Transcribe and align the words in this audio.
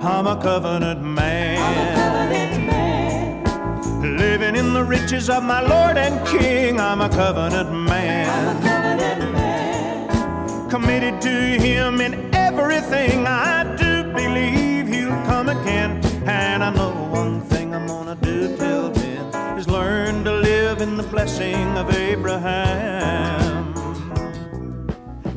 I'm 0.00 0.28
a 0.28 0.40
covenant 0.40 1.02
man. 1.02 1.58
I'm 1.58 1.74
a 1.74 2.30
covenant 2.30 2.66
man. 2.66 4.16
Living 4.16 4.54
in 4.54 4.72
the 4.72 4.84
riches 4.84 5.28
of 5.28 5.42
my 5.42 5.60
Lord 5.60 5.98
and 5.98 6.24
King, 6.24 6.78
I'm 6.78 7.00
a 7.00 7.08
covenant 7.08 7.72
man. 7.72 8.28
I'm 8.30 8.56
a 8.56 8.60
covenant 8.60 9.32
man. 9.32 10.70
Committed 10.70 11.20
to 11.22 11.28
Him 11.28 12.00
in 12.00 12.32
everything 12.32 13.26
I 13.26 13.64
do, 13.76 14.04
believe 14.12 14.86
He'll 14.86 15.10
come 15.26 15.48
again. 15.48 16.00
And 16.28 16.62
I 16.62 16.72
know 16.72 16.90
one 17.10 17.40
thing 17.40 17.74
I'm 17.74 17.88
gonna 17.88 18.14
do 18.14 18.56
till 18.56 18.90
then 18.90 19.58
is 19.58 19.66
learn 19.68 20.22
to 20.24 20.32
live 20.32 20.80
in 20.80 20.96
the 20.96 21.02
blessing 21.02 21.76
of 21.76 21.92
Abraham. 21.92 23.74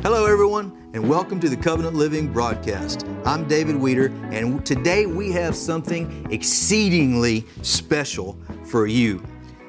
Hello, 0.03 0.25
everyone, 0.27 0.80
and 0.93 1.07
welcome 1.07 1.39
to 1.39 1.47
the 1.47 1.55
Covenant 1.55 1.95
Living 1.95 2.33
broadcast. 2.33 3.07
I'm 3.23 3.47
David 3.47 3.77
Weeder, 3.77 4.07
and 4.31 4.65
today 4.65 5.05
we 5.05 5.31
have 5.31 5.55
something 5.55 6.27
exceedingly 6.29 7.45
special 7.61 8.37
for 8.65 8.87
you. 8.87 9.23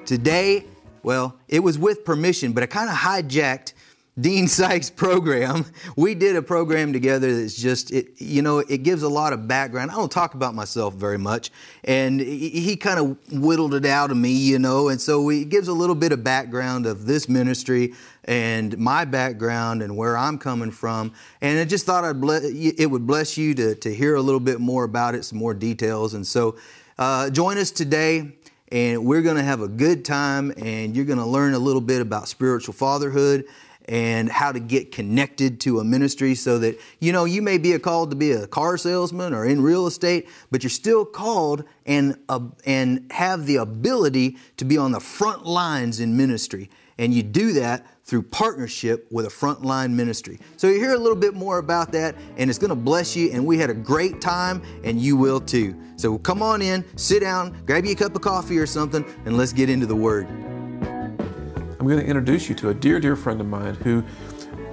Today, 0.05 0.65
well, 1.05 1.39
it 1.47 1.61
was 1.61 1.79
with 1.79 2.05
permission, 2.05 2.53
but 2.53 2.65
I 2.65 2.67
kind 2.67 2.91
of 2.91 2.97
hijacked 2.97 3.75
Dean 4.21 4.49
Sykes' 4.49 4.91
program. 4.91 5.65
We 5.97 6.17
did 6.17 6.35
a 6.35 6.43
program 6.43 6.93
together 6.93 7.41
that's 7.41 7.55
just, 7.55 7.93
it, 7.93 8.21
you 8.21 8.43
know, 8.43 8.59
it 8.59 8.83
gives 8.83 9.05
a 9.05 9.09
lot 9.09 9.33
of 9.33 9.47
background. 9.47 9.93
I 9.93 9.95
don't 9.95 10.11
talk 10.11 10.35
about 10.35 10.57
myself 10.57 10.95
very 10.95 11.19
much, 11.19 11.53
and 11.85 12.21
he, 12.21 12.49
he 12.49 12.77
kind 12.77 12.99
of 12.99 13.33
whittled 13.33 13.75
it 13.75 13.87
out 13.87 14.11
of 14.11 14.17
me, 14.17 14.33
you 14.33 14.59
know, 14.59 14.89
and 14.89 15.01
so 15.01 15.31
it 15.31 15.51
gives 15.51 15.69
a 15.69 15.73
little 15.73 15.95
bit 15.95 16.11
of 16.11 16.25
background 16.25 16.85
of 16.85 17.07
this 17.07 17.29
ministry 17.29 17.95
and 18.25 18.77
my 18.79 19.05
background 19.05 19.83
and 19.83 19.97
where 19.97 20.17
I'm 20.17 20.39
coming 20.39 20.71
from. 20.71 21.13
And 21.41 21.59
I 21.59 21.65
just 21.65 21.87
thought 21.87 22.05
I'd 22.05 22.21
ble- 22.21 22.41
it 22.43 22.87
would 22.87 23.07
bless 23.07 23.37
you 23.37 23.55
to, 23.55 23.75
to 23.77 23.95
hear 23.95 24.15
a 24.15 24.23
little 24.23 24.41
bit 24.41 24.61
more 24.61 24.85
about 24.85 25.15
it, 25.15 25.25
some 25.25 25.39
more 25.39 25.55
details. 25.55 26.15
And 26.15 26.27
so 26.27 26.57
uh, 26.99 27.31
join 27.31 27.59
us 27.59 27.71
today 27.71 28.33
and 28.71 29.05
we're 29.05 29.23
going 29.23 29.37
to 29.37 29.43
have 29.43 29.61
a 29.61 29.69
good 29.69 30.05
time 30.05 30.53
and 30.57 30.97
you're 30.97 31.05
going 31.05 31.19
to 31.19 31.27
learn 31.27 31.55
a 31.55 31.59
little 31.59 31.81
bit 31.81 32.01
about 32.01 32.29
spiritual 32.29 32.75
fatherhood 32.75 33.45
and 33.87 34.31
how 34.31 34.53
to 34.53 34.61
get 34.61 34.93
connected 34.93 35.61
to 35.61 35.81
a 35.81 35.85
ministry 35.85 36.35
so 36.35 36.59
that 36.59 36.79
you 37.01 37.13
know 37.13 37.25
you 37.25 37.43
may 37.43 37.59
be 37.59 37.77
called 37.79 38.11
to 38.11 38.17
be 38.17 38.31
a 38.33 38.47
car 38.47 38.77
salesman 38.77 39.35
or 39.35 39.45
in 39.45 39.61
real 39.61 39.87
estate 39.87 40.29
but 40.51 40.63
you're 40.63 40.71
still 40.71 41.05
called 41.05 41.65
and 41.85 42.17
uh, 42.29 42.41
and 42.65 43.11
have 43.11 43.47
the 43.47 43.57
ability 43.57 44.37
to 44.57 44.65
be 44.65 44.79
on 44.79 44.93
the 44.93 45.01
front 45.01 45.45
lines 45.45 45.99
in 45.99 46.17
ministry 46.17 46.71
and 46.97 47.13
you 47.13 47.23
do 47.23 47.53
that 47.53 47.85
through 48.13 48.23
partnership 48.25 49.11
with 49.11 49.25
a 49.25 49.29
frontline 49.31 49.91
ministry. 49.91 50.39
So 50.59 50.69
you 50.69 50.75
hear 50.75 50.93
a 50.93 50.99
little 50.99 51.17
bit 51.17 51.33
more 51.33 51.57
about 51.57 51.93
that, 51.93 52.15
and 52.37 52.51
it's 52.51 52.59
going 52.59 52.69
to 52.69 52.75
bless 52.75 53.17
you. 53.17 53.31
And 53.33 53.47
we 53.47 53.57
had 53.57 53.71
a 53.71 53.75
great 53.75 54.21
time, 54.21 54.61
and 54.85 55.01
you 55.01 55.17
will 55.17 55.41
too. 55.41 55.75
So 55.97 56.19
come 56.19 56.43
on 56.43 56.61
in, 56.61 56.85
sit 56.99 57.21
down, 57.21 57.57
grab 57.65 57.87
you 57.87 57.93
a 57.93 57.95
cup 57.95 58.15
of 58.15 58.21
coffee 58.21 58.59
or 58.59 58.67
something, 58.67 59.03
and 59.25 59.39
let's 59.39 59.55
get 59.55 59.71
into 59.71 59.87
the 59.87 59.97
Word. 59.97 60.27
I'm 60.29 61.87
going 61.87 62.01
to 62.01 62.05
introduce 62.05 62.51
you 62.51 62.55
to 62.57 62.69
a 62.69 62.75
dear, 62.75 63.01
dear 63.01 63.17
friend 63.17 63.41
of 63.41 63.47
mine 63.47 63.77
who 63.77 64.05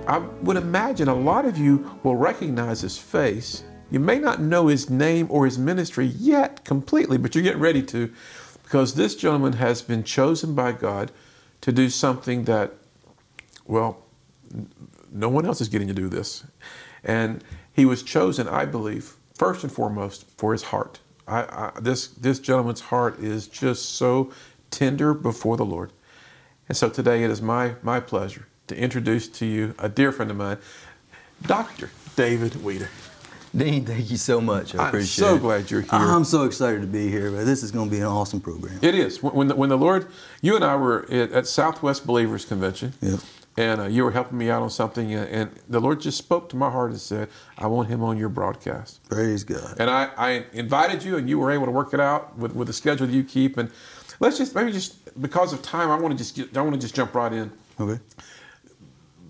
I 0.06 0.18
would 0.18 0.58
imagine 0.58 1.08
a 1.08 1.16
lot 1.16 1.46
of 1.46 1.58
you 1.58 1.98
will 2.04 2.18
recognize 2.18 2.82
his 2.82 2.98
face. 2.98 3.64
You 3.90 4.02
may 4.02 4.20
not 4.20 4.42
know 4.42 4.68
his 4.68 4.90
name 4.90 5.28
or 5.30 5.46
his 5.46 5.58
ministry 5.58 6.08
yet 6.08 6.66
completely, 6.66 7.18
but 7.18 7.36
you're 7.36 7.44
getting 7.46 7.62
ready 7.62 7.84
to 7.84 8.12
because 8.64 8.96
this 8.96 9.16
gentleman 9.16 9.54
has 9.54 9.82
been 9.82 10.04
chosen 10.04 10.56
by 10.56 10.74
God 10.74 11.14
to 11.62 11.72
do 11.72 11.90
something 11.90 12.44
that, 12.44 12.74
well, 13.70 14.04
no 15.12 15.30
one 15.30 15.46
else 15.46 15.62
is 15.62 15.70
getting 15.70 15.88
to 15.88 15.94
do 15.94 16.10
this. 16.10 16.44
And 17.04 17.44
he 17.72 17.86
was 17.86 18.04
chosen, 18.04 18.48
I 18.48 18.66
believe, 18.66 19.14
first 19.36 19.64
and 19.64 19.72
foremost 19.72 20.26
for 20.38 20.52
his 20.52 20.64
heart. 20.64 21.00
I, 21.28 21.42
I, 21.44 21.72
this, 21.80 22.08
this 22.08 22.40
gentleman's 22.40 22.82
heart 22.82 23.20
is 23.20 23.48
just 23.48 23.94
so 23.94 24.32
tender 24.72 25.14
before 25.14 25.56
the 25.56 25.66
Lord. 25.66 25.94
And 26.68 26.76
so 26.76 26.90
today 26.90 27.24
it 27.24 27.30
is 27.30 27.42
my, 27.42 27.76
my 27.84 28.00
pleasure 28.00 28.48
to 28.68 28.76
introduce 28.76 29.28
to 29.30 29.46
you 29.46 29.76
a 29.80 29.88
dear 29.88 30.12
friend 30.12 30.32
of 30.32 30.38
mine, 30.38 30.58
Dr. 31.44 31.92
David 32.16 32.62
Weeder. 32.64 32.90
Dean, 33.56 33.84
thank 33.86 34.12
you 34.12 34.18
so 34.18 34.40
much. 34.42 34.76
I 34.76 34.84
I'm 34.84 34.88
appreciate 34.90 35.26
so 35.26 35.36
it. 35.36 35.40
glad 35.40 35.72
you're 35.72 35.82
here. 35.82 35.90
I'm 35.94 36.24
so 36.24 36.44
excited 36.44 36.82
to 36.82 36.88
be 36.88 37.10
here, 37.10 37.32
but 37.32 37.46
this 37.46 37.64
is 37.64 37.72
going 37.72 37.90
to 37.90 37.96
be 37.96 38.00
an 38.00 38.06
awesome 38.08 38.42
program. 38.42 38.78
It 38.84 38.94
is. 38.94 39.24
When 39.24 39.48
the, 39.48 39.56
when 39.56 39.70
the 39.70 39.78
Lord, 39.78 40.08
you 40.42 40.56
and 40.56 40.64
I 40.64 40.76
were 40.76 41.06
at, 41.12 41.32
at 41.32 41.48
Southwest 41.48 42.06
Believers 42.06 42.46
Convention, 42.46 42.94
Yep. 43.02 43.20
And 43.58 43.82
uh, 43.82 43.86
you 43.86 44.04
were 44.04 44.12
helping 44.12 44.38
me 44.38 44.50
out 44.50 44.62
on 44.62 44.70
something, 44.70 45.14
and, 45.14 45.30
and 45.30 45.52
the 45.68 45.80
Lord 45.80 46.00
just 46.00 46.18
spoke 46.18 46.50
to 46.50 46.56
my 46.56 46.70
heart 46.70 46.92
and 46.92 47.00
said, 47.00 47.30
I 47.58 47.68
want 47.68 47.90
him 47.90 48.04
on 48.04 48.18
your 48.18 48.30
broadcast. 48.30 49.08
Praise 49.10 49.44
God. 49.44 49.76
And 49.80 49.90
I, 49.90 50.10
I 50.18 50.46
invited 50.54 51.04
you, 51.04 51.18
and 51.18 51.30
you 51.30 51.40
were 51.40 51.52
able 51.52 51.66
to 51.66 51.72
work 51.72 51.94
it 51.94 52.00
out 52.00 52.38
with, 52.38 52.54
with 52.56 52.68
the 52.68 52.74
schedule 52.74 53.08
that 53.08 53.14
you 53.14 53.24
keep. 53.24 53.58
And 53.58 53.70
let's 54.20 54.38
just 54.38 54.56
maybe 54.56 54.72
just 54.72 55.20
because 55.22 55.52
of 55.52 55.62
time, 55.62 55.92
I 55.92 55.98
want 56.00 56.12
to 56.14 56.18
just 56.18 56.36
get, 56.36 56.56
I 56.56 56.62
want 56.62 56.76
to 56.76 56.82
just 56.82 56.96
jump 56.96 57.14
right 57.14 57.34
in. 57.34 57.52
Okay. 57.80 58.00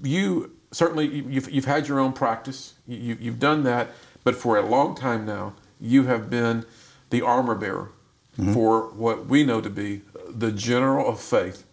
You 0.03 0.55
certainly 0.71 1.07
you've, 1.07 1.49
you've 1.49 1.65
had 1.65 1.87
your 1.87 1.99
own 1.99 2.13
practice. 2.13 2.75
You, 2.87 3.17
you've 3.19 3.39
done 3.39 3.63
that, 3.63 3.89
but 4.23 4.35
for 4.35 4.57
a 4.57 4.65
long 4.65 4.95
time 4.95 5.25
now, 5.25 5.53
you 5.79 6.03
have 6.03 6.29
been 6.29 6.65
the 7.09 7.21
armor 7.21 7.55
bearer 7.55 7.91
for 8.53 8.89
what 8.91 9.25
we 9.25 9.43
know 9.43 9.59
to 9.59 9.69
be 9.69 10.01
the 10.29 10.49
general 10.49 11.09
of 11.09 11.19
faith, 11.19 11.65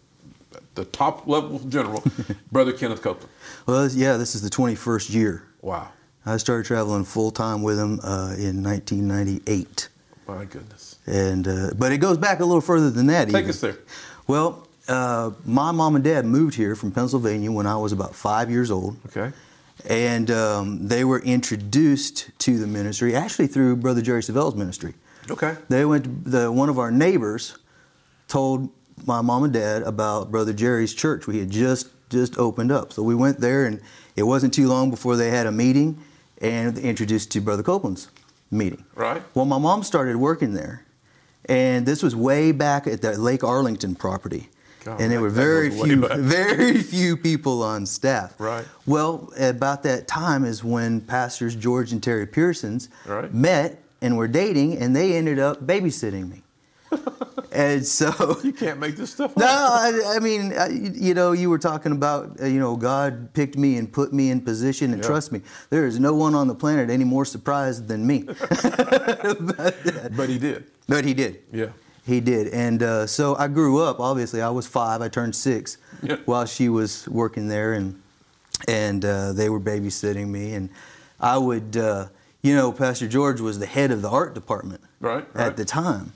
the 0.77 0.85
top 0.85 1.27
level 1.27 1.59
general, 1.67 2.03
Brother 2.51 2.71
Kenneth 2.71 3.01
Copeland. 3.01 3.29
Well, 3.65 3.87
yeah, 3.89 4.15
this 4.17 4.33
is 4.35 4.41
the 4.41 4.49
21st 4.49 5.13
year. 5.13 5.43
Wow, 5.61 5.89
I 6.25 6.37
started 6.37 6.65
traveling 6.65 7.03
full 7.03 7.31
time 7.31 7.61
with 7.63 7.77
him 7.77 7.99
uh, 8.03 8.33
in 8.37 8.63
1998. 8.63 9.89
my 10.27 10.45
goodness. 10.45 10.95
And 11.05 11.47
uh, 11.47 11.71
but 11.77 11.91
it 11.91 11.97
goes 11.97 12.17
back 12.17 12.39
a 12.39 12.45
little 12.45 12.61
further 12.61 12.89
than 12.89 13.07
that. 13.07 13.25
Take 13.25 13.35
even. 13.39 13.49
us 13.49 13.59
there. 13.59 13.77
Well, 14.27 14.67
uh, 14.87 15.31
my 15.45 15.71
mom 15.71 15.95
and 15.95 16.03
dad 16.03 16.25
moved 16.25 16.55
here 16.55 16.75
from 16.75 16.91
Pennsylvania 16.91 17.51
when 17.51 17.65
I 17.67 17.75
was 17.75 17.91
about 17.91 18.15
five 18.15 18.49
years 18.49 18.71
old, 18.71 18.97
Okay. 19.07 19.31
and 19.89 20.29
um, 20.31 20.87
they 20.87 21.03
were 21.03 21.19
introduced 21.21 22.29
to 22.39 22.57
the 22.59 22.67
ministry 22.67 23.15
actually 23.15 23.47
through 23.47 23.75
Brother 23.77 24.01
Jerry 24.01 24.21
Savelle's 24.23 24.55
ministry. 24.55 24.93
Okay. 25.29 25.55
They 25.69 25.83
went. 25.85 26.03
To 26.05 26.29
the 26.29 26.51
one 26.51 26.69
of 26.69 26.77
our 26.79 26.91
neighbors 26.91 27.57
told 28.27 28.69
my 29.05 29.21
mom 29.21 29.43
and 29.43 29.53
dad 29.53 29.83
about 29.83 30.31
Brother 30.31 30.53
Jerry's 30.53 30.93
church. 30.93 31.27
We 31.27 31.39
had 31.39 31.49
just 31.49 31.87
just 32.09 32.37
opened 32.37 32.71
up, 32.71 32.93
so 32.93 33.03
we 33.03 33.15
went 33.15 33.39
there, 33.41 33.65
and 33.65 33.81
it 34.15 34.23
wasn't 34.23 34.53
too 34.53 34.67
long 34.67 34.89
before 34.89 35.17
they 35.17 35.29
had 35.29 35.45
a 35.45 35.51
meeting 35.51 36.01
and 36.41 36.77
introduced 36.77 37.31
to 37.31 37.41
Brother 37.41 37.63
Copeland's 37.63 38.07
meeting. 38.49 38.85
Right. 38.95 39.21
Well, 39.33 39.43
my 39.45 39.57
mom 39.57 39.83
started 39.83 40.15
working 40.15 40.53
there, 40.53 40.85
and 41.45 41.85
this 41.85 42.01
was 42.01 42.15
way 42.15 42.53
back 42.53 42.87
at 42.87 43.01
the 43.01 43.17
Lake 43.19 43.43
Arlington 43.43 43.95
property. 43.95 44.49
God, 44.85 45.01
and 45.01 45.11
there 45.11 45.19
were 45.19 45.29
very 45.29 45.69
few, 45.69 46.07
very 46.17 46.77
few 46.81 47.17
people 47.17 47.61
on 47.61 47.85
staff. 47.85 48.39
Right. 48.39 48.63
Well, 48.85 49.33
about 49.37 49.83
that 49.83 50.07
time 50.07 50.45
is 50.45 50.63
when 50.63 51.01
pastors 51.01 51.55
George 51.55 51.91
and 51.91 52.01
Terri 52.01 52.31
Pearsons 52.31 52.87
Right. 53.05 53.33
met 53.33 53.83
and 54.01 54.15
were 54.15 54.29
dating, 54.29 54.77
and 54.77 54.95
they 54.95 55.17
ended 55.17 55.39
up 55.39 55.65
babysitting 55.67 56.29
me. 56.29 56.43
and 57.57 57.85
so, 57.85 58.37
You 58.43 58.53
can't 58.53 58.79
make 58.79 58.95
this 58.95 59.11
stuff 59.13 59.31
up. 59.31 59.37
no, 59.37 59.45
I, 59.47 60.15
I 60.15 60.19
mean, 60.19 60.53
I, 60.53 60.67
you 60.69 61.13
know, 61.13 61.31
you 61.31 61.49
were 61.49 61.57
talking 61.57 61.91
about, 61.91 62.39
uh, 62.41 62.45
you 62.45 62.59
know, 62.59 62.75
God 62.75 63.33
picked 63.33 63.57
me 63.57 63.77
and 63.77 63.91
put 63.91 64.13
me 64.13 64.29
in 64.29 64.41
position 64.41 64.93
and 64.93 65.01
Yeah. 65.01 65.07
trust 65.07 65.31
me. 65.31 65.41
There 65.69 65.85
is 65.87 65.99
no 65.99 66.13
one 66.13 66.35
on 66.35 66.47
the 66.47 66.55
planet 66.55 66.89
any 66.89 67.03
more 67.03 67.25
surprised 67.25 67.87
than 67.87 68.05
me. 68.05 68.27
But 70.15 70.29
he 70.29 70.37
did. 70.37 70.65
But 70.87 71.03
he 71.05 71.13
did. 71.13 71.39
Yeah. 71.51 71.67
He 72.05 72.21
did. 72.21 72.47
And 72.53 72.81
uh, 72.83 73.07
so 73.07 73.35
I 73.35 73.47
grew 73.47 73.79
up, 73.83 73.99
obviously, 73.99 74.41
I 74.41 74.49
was 74.49 74.65
five, 74.67 75.01
I 75.01 75.09
turned 75.09 75.35
six 75.35 75.77
Yeah. 76.01 76.17
while 76.25 76.45
she 76.45 76.69
was 76.69 77.07
working 77.09 77.47
there, 77.49 77.73
and, 77.73 78.01
and 78.67 79.03
uh, 79.03 79.33
they 79.33 79.49
were 79.49 79.59
babysitting 79.59 80.27
me. 80.27 80.53
And 80.53 80.69
I 81.19 81.37
would, 81.37 81.75
uh, 81.75 82.07
you 82.43 82.55
know, 82.55 82.71
Pastor 82.71 83.07
George 83.07 83.41
was 83.41 83.59
the 83.59 83.65
head 83.65 83.91
of 83.91 84.01
the 84.01 84.09
art 84.09 84.33
department 84.33 84.81
Right, 85.01 85.27
right. 85.33 85.47
at 85.47 85.57
the 85.57 85.65
time. 85.65 86.13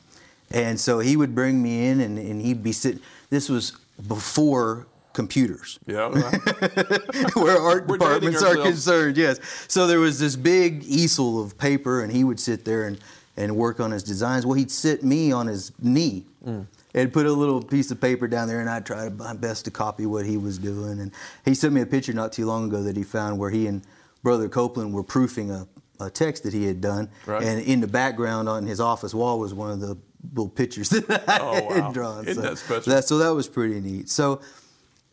And 0.53 0.79
so 0.79 0.99
he 0.99 1.15
would 1.17 1.33
bring 1.35 1.61
me 1.61 1.87
in, 1.87 2.01
and, 2.01 2.17
and 2.17 2.41
he'd 2.41 2.63
be 2.63 2.71
sitting. 2.71 3.01
This 3.29 3.49
was 3.49 3.73
before 4.07 4.87
computers. 5.13 5.77
Yeah. 5.85 6.09
Right. 6.09 7.35
where 7.35 7.57
art 7.59 7.87
departments 7.87 8.41
are 8.41 8.55
concerned, 8.55 9.17
yes. 9.17 9.39
So 9.67 9.87
there 9.87 9.99
was 9.99 10.19
this 10.19 10.35
big 10.35 10.83
easel 10.83 11.41
of 11.43 11.57
paper, 11.57 12.01
and 12.01 12.11
he 12.11 12.23
would 12.23 12.39
sit 12.39 12.65
there 12.65 12.87
and, 12.87 12.99
and 13.37 13.55
work 13.55 13.79
on 13.79 13.91
his 13.91 14.03
designs. 14.03 14.45
Well, 14.45 14.55
he'd 14.55 14.71
sit 14.71 15.03
me 15.03 15.31
on 15.31 15.47
his 15.47 15.71
knee 15.81 16.25
Mm. 16.45 16.65
and 16.95 17.13
put 17.13 17.27
a 17.27 17.31
little 17.31 17.61
piece 17.61 17.91
of 17.91 18.01
paper 18.01 18.27
down 18.27 18.47
there, 18.47 18.61
and 18.61 18.67
I'd 18.69 18.83
try 18.83 19.09
my 19.09 19.33
best 19.33 19.65
to 19.65 19.71
copy 19.71 20.07
what 20.07 20.25
he 20.25 20.37
was 20.37 20.57
doing. 20.57 20.99
And 20.99 21.11
he 21.45 21.53
sent 21.53 21.71
me 21.71 21.81
a 21.81 21.85
picture 21.85 22.13
not 22.13 22.33
too 22.33 22.47
long 22.47 22.65
ago 22.65 22.81
that 22.81 22.97
he 22.97 23.03
found 23.03 23.37
where 23.37 23.51
he 23.51 23.67
and 23.67 23.83
Brother 24.23 24.49
Copeland 24.49 24.91
were 24.91 25.03
proofing 25.03 25.51
a, 25.51 25.67
a 25.99 26.09
text 26.09 26.41
that 26.43 26.53
he 26.53 26.65
had 26.65 26.81
done. 26.81 27.09
Right. 27.27 27.43
And 27.43 27.61
in 27.61 27.79
the 27.79 27.87
background 27.87 28.49
on 28.49 28.65
his 28.65 28.79
office 28.79 29.13
wall 29.13 29.37
was 29.39 29.53
one 29.53 29.69
of 29.69 29.79
the 29.81 29.95
little 30.29 30.49
pictures 30.49 30.89
that 30.89 31.09
I 31.27 31.39
Oh, 31.41 31.73
had 31.73 31.83
wow. 31.83 31.91
drawn. 31.91 32.27
Isn't 32.27 32.43
so 32.43 32.49
that 32.49 32.57
special? 32.57 32.93
That, 32.93 33.05
so 33.05 33.17
that 33.17 33.29
was 33.33 33.47
pretty 33.47 33.79
neat. 33.79 34.09
So 34.09 34.41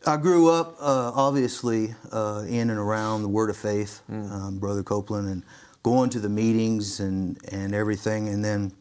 I 0.05 0.17
grew 0.17 0.49
up, 0.49 0.77
uh, 0.79 1.11
obviously, 1.15 1.93
uh, 2.11 2.45
in 2.47 2.69
and 2.69 2.79
around 2.79 3.21
the 3.23 3.27
Word 3.27 3.49
of 3.49 3.57
Faith, 3.57 4.01
Mm. 4.11 4.31
um, 4.31 4.59
Brother 4.59 4.83
Copeland, 4.83 5.27
and 5.29 5.43
going 5.83 6.09
to 6.11 6.19
the 6.19 6.29
meetings 6.29 6.99
and 6.99 7.37
and 7.51 7.73
everything. 7.73 8.29
And 8.29 8.43
then 8.43 8.71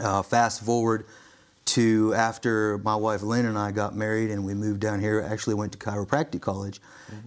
uh, 0.00 0.22
fast 0.22 0.62
forward 0.64 1.06
to 1.66 2.12
after 2.14 2.76
my 2.78 2.94
wife 2.94 3.22
Lynn 3.22 3.46
and 3.46 3.56
I 3.58 3.70
got 3.72 3.96
married 3.96 4.30
and 4.30 4.44
we 4.44 4.52
moved 4.54 4.80
down 4.80 5.00
here. 5.00 5.20
Actually, 5.28 5.54
went 5.54 5.72
to 5.72 5.78
chiropractic 5.78 6.40
college 6.40 6.80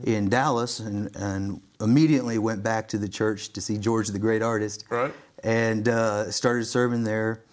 in 0.04 0.30
Dallas 0.30 0.80
and 0.80 1.10
and 1.16 1.62
immediately 1.82 2.38
went 2.38 2.64
back 2.64 2.88
to 2.90 2.98
the 2.98 3.08
church 3.10 3.52
to 3.54 3.62
see 3.62 3.78
George 3.78 4.08
the 4.10 4.20
Great 4.20 4.42
Artist. 4.42 4.86
Right. 4.90 5.14
And 5.44 5.88
uh, 5.90 6.32
started 6.32 6.66
serving 6.66 7.04
there. 7.04 7.44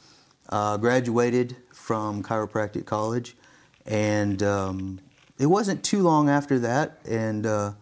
Uh, 0.50 0.76
graduated 0.76 1.56
from 1.72 2.22
chiropractic 2.22 2.84
college, 2.84 3.36
and 3.86 4.42
um, 4.42 5.00
it 5.38 5.46
wasn't 5.46 5.82
too 5.82 6.02
long 6.02 6.28
after 6.28 6.58
that. 6.58 6.98
And 7.08 7.46
uh, 7.46 7.72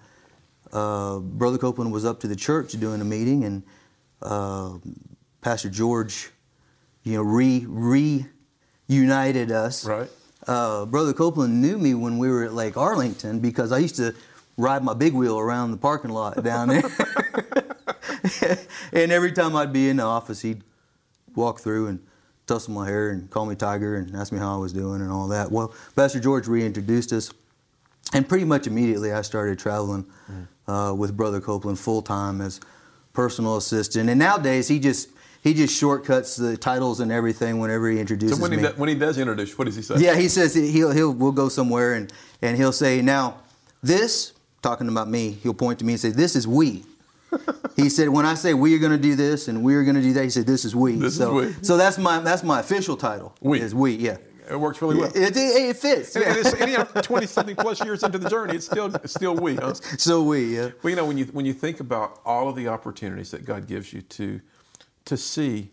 uh, 0.72 1.18
Brother 1.18 1.58
Copeland 1.58 1.92
was 1.92 2.04
up 2.04 2.20
to 2.20 2.28
the 2.28 2.36
church 2.36 2.72
doing 2.72 3.00
a 3.00 3.04
meeting, 3.04 3.44
and 3.44 3.62
uh, 4.22 4.78
Pastor 5.40 5.68
George, 5.68 6.30
you 7.02 7.14
know, 7.14 7.22
re 7.22 7.66
reunited 8.88 9.50
us. 9.50 9.84
Right. 9.84 10.08
Uh, 10.46 10.86
Brother 10.86 11.12
Copeland 11.12 11.60
knew 11.60 11.78
me 11.78 11.94
when 11.94 12.18
we 12.18 12.28
were 12.28 12.44
at 12.44 12.52
Lake 12.52 12.76
Arlington 12.76 13.40
because 13.40 13.72
I 13.72 13.78
used 13.78 13.96
to 13.96 14.14
ride 14.56 14.82
my 14.82 14.94
big 14.94 15.14
wheel 15.14 15.38
around 15.38 15.70
the 15.70 15.76
parking 15.76 16.10
lot 16.10 16.42
down 16.42 16.68
there. 16.68 16.82
and 18.92 19.12
every 19.12 19.32
time 19.32 19.54
I'd 19.54 19.72
be 19.72 19.88
in 19.88 19.96
the 19.96 20.02
office, 20.04 20.42
he'd 20.42 20.62
walk 21.34 21.60
through 21.60 21.88
and 21.88 22.06
tussle 22.46 22.74
my 22.74 22.86
hair 22.86 23.10
and 23.10 23.30
call 23.30 23.46
me 23.46 23.54
Tiger 23.54 23.96
and 23.96 24.14
ask 24.16 24.32
me 24.32 24.38
how 24.38 24.54
I 24.54 24.58
was 24.58 24.72
doing 24.72 25.00
and 25.00 25.10
all 25.10 25.28
that. 25.28 25.50
Well, 25.50 25.72
Pastor 25.96 26.20
George 26.20 26.46
reintroduced 26.48 27.12
us, 27.12 27.30
and 28.12 28.28
pretty 28.28 28.44
much 28.44 28.66
immediately 28.66 29.12
I 29.12 29.22
started 29.22 29.58
traveling 29.58 30.04
uh, 30.66 30.94
with 30.96 31.16
Brother 31.16 31.40
Copeland 31.40 31.78
full 31.78 32.02
time 32.02 32.40
as 32.40 32.60
personal 33.12 33.56
assistant. 33.56 34.08
And 34.10 34.18
nowadays 34.18 34.68
he 34.68 34.78
just 34.78 35.08
he 35.42 35.54
just 35.54 35.76
shortcuts 35.76 36.36
the 36.36 36.56
titles 36.56 37.00
and 37.00 37.10
everything 37.10 37.58
whenever 37.58 37.90
he 37.90 37.98
introduces 37.98 38.36
So 38.36 38.42
when 38.42 38.52
he, 38.52 38.58
me. 38.58 38.62
do, 38.64 38.68
when 38.76 38.88
he 38.88 38.94
does 38.94 39.18
introduce, 39.18 39.56
what 39.58 39.64
does 39.64 39.76
he 39.76 39.82
say? 39.82 39.96
Yeah, 39.98 40.14
he 40.16 40.28
says 40.28 40.54
he'll 40.54 40.90
he'll 40.92 41.12
we'll 41.12 41.32
go 41.32 41.48
somewhere 41.48 41.94
and 41.94 42.12
and 42.42 42.56
he'll 42.56 42.72
say 42.72 43.02
now 43.02 43.38
this 43.82 44.32
talking 44.62 44.88
about 44.88 45.08
me. 45.08 45.30
He'll 45.30 45.54
point 45.54 45.78
to 45.80 45.84
me 45.84 45.92
and 45.94 46.00
say 46.00 46.10
this 46.10 46.36
is 46.36 46.46
we. 46.46 46.84
He 47.76 47.88
said 47.88 48.08
when 48.08 48.26
I 48.26 48.34
say 48.34 48.54
we 48.54 48.74
are 48.74 48.78
going 48.78 48.92
to 48.92 48.98
do 48.98 49.14
this 49.14 49.48
and 49.48 49.62
we 49.62 49.74
are 49.74 49.84
going 49.84 49.96
to 49.96 50.02
do 50.02 50.12
that, 50.14 50.24
he 50.24 50.30
said 50.30 50.46
this 50.46 50.64
is 50.64 50.74
we. 50.74 50.96
This 50.96 51.12
is 51.12 51.18
so 51.18 51.34
we. 51.34 51.52
so 51.62 51.76
that's 51.76 51.98
my 51.98 52.20
that's 52.20 52.42
my 52.42 52.60
official 52.60 52.96
title. 52.96 53.34
We. 53.40 53.60
is 53.60 53.74
we. 53.74 53.94
Yeah. 53.94 54.18
It 54.50 54.58
works 54.58 54.82
really 54.82 54.96
well. 54.96 55.08
It, 55.14 55.36
it, 55.36 55.36
it 55.36 55.76
fits. 55.76 56.16
And, 56.16 56.24
yeah. 56.24 56.30
and 56.30 56.40
it's, 56.40 56.52
and, 56.54 56.70
you 56.70 56.78
know, 56.78 56.84
20 56.84 57.26
something 57.26 57.56
plus 57.56 57.82
years 57.82 58.02
into 58.02 58.18
the 58.18 58.28
journey, 58.28 58.56
it's 58.56 58.66
still, 58.66 58.94
it's 58.96 59.14
still 59.14 59.34
we, 59.36 59.54
huh? 59.54 59.72
so 59.74 60.22
we. 60.22 60.56
Yeah. 60.56 60.70
Well, 60.82 60.90
you 60.90 60.96
know, 60.96 61.06
when 61.06 61.16
you 61.16 61.26
when 61.26 61.46
you 61.46 61.52
think 61.52 61.80
about 61.80 62.20
all 62.24 62.48
of 62.48 62.56
the 62.56 62.68
opportunities 62.68 63.30
that 63.30 63.44
God 63.44 63.66
gives 63.66 63.92
you 63.92 64.02
to 64.02 64.40
to 65.04 65.16
see 65.16 65.70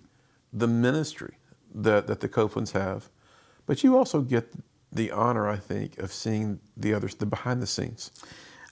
the 0.53 0.67
ministry 0.67 1.35
that 1.73 2.07
that 2.07 2.19
the 2.19 2.29
Copelands 2.29 2.71
have, 2.71 3.09
but 3.65 3.83
you 3.83 3.97
also 3.97 4.21
get 4.21 4.53
the 4.91 5.11
honor, 5.11 5.47
I 5.47 5.57
think, 5.57 5.97
of 5.99 6.11
seeing 6.11 6.59
the 6.77 6.93
others, 6.93 7.15
the 7.15 7.25
behind 7.25 7.61
the 7.61 7.67
scenes. 7.67 8.11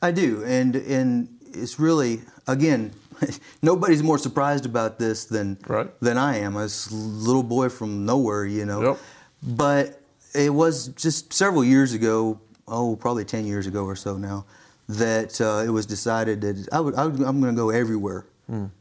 I 0.02 0.12
do, 0.12 0.44
and 0.46 0.76
and 0.76 1.37
it's 1.54 1.80
really 1.80 2.22
again, 2.48 2.92
nobody's 3.62 4.04
more 4.04 4.18
surprised 4.18 4.66
about 4.66 5.00
this 5.00 5.26
than 5.26 5.58
Right. 5.68 5.90
than 6.02 6.18
I 6.18 6.38
am. 6.40 6.56
A 6.56 6.68
little 6.92 7.44
boy 7.44 7.70
from 7.70 8.06
nowhere, 8.06 8.46
you 8.46 8.66
know. 8.66 8.82
Yep. 8.84 8.98
But 9.44 10.02
it 10.34 10.54
was 10.54 10.88
just 10.90 11.34
several 11.34 11.64
years 11.64 11.94
ago, 11.94 12.40
oh, 12.68 12.96
probably 12.96 13.26
ten 13.26 13.46
years 13.46 13.68
ago 13.68 13.86
or 13.86 13.96
so 13.96 14.18
now, 14.18 14.46
that 14.90 15.40
uh, 15.42 15.64
it 15.66 15.70
was 15.70 15.86
decided 15.86 16.42
that 16.42 16.68
I 16.72 16.80
would, 16.80 16.96
I 16.96 17.06
would 17.06 17.22
I'm 17.22 17.42
going 17.42 17.54
to 17.56 17.60
go 17.62 17.70
everywhere 17.70 18.26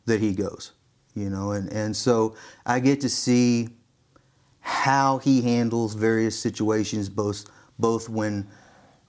that 0.06 0.20
he 0.20 0.32
goes, 0.32 0.72
you 1.14 1.28
know, 1.28 1.50
and 1.52 1.68
and 1.72 1.96
so 1.96 2.36
I 2.64 2.78
get 2.78 3.00
to 3.00 3.08
see 3.08 3.68
how 4.60 5.18
he 5.18 5.42
handles 5.42 5.94
various 5.94 6.38
situations, 6.38 7.08
both 7.08 7.44
both 7.78 8.08
when 8.08 8.46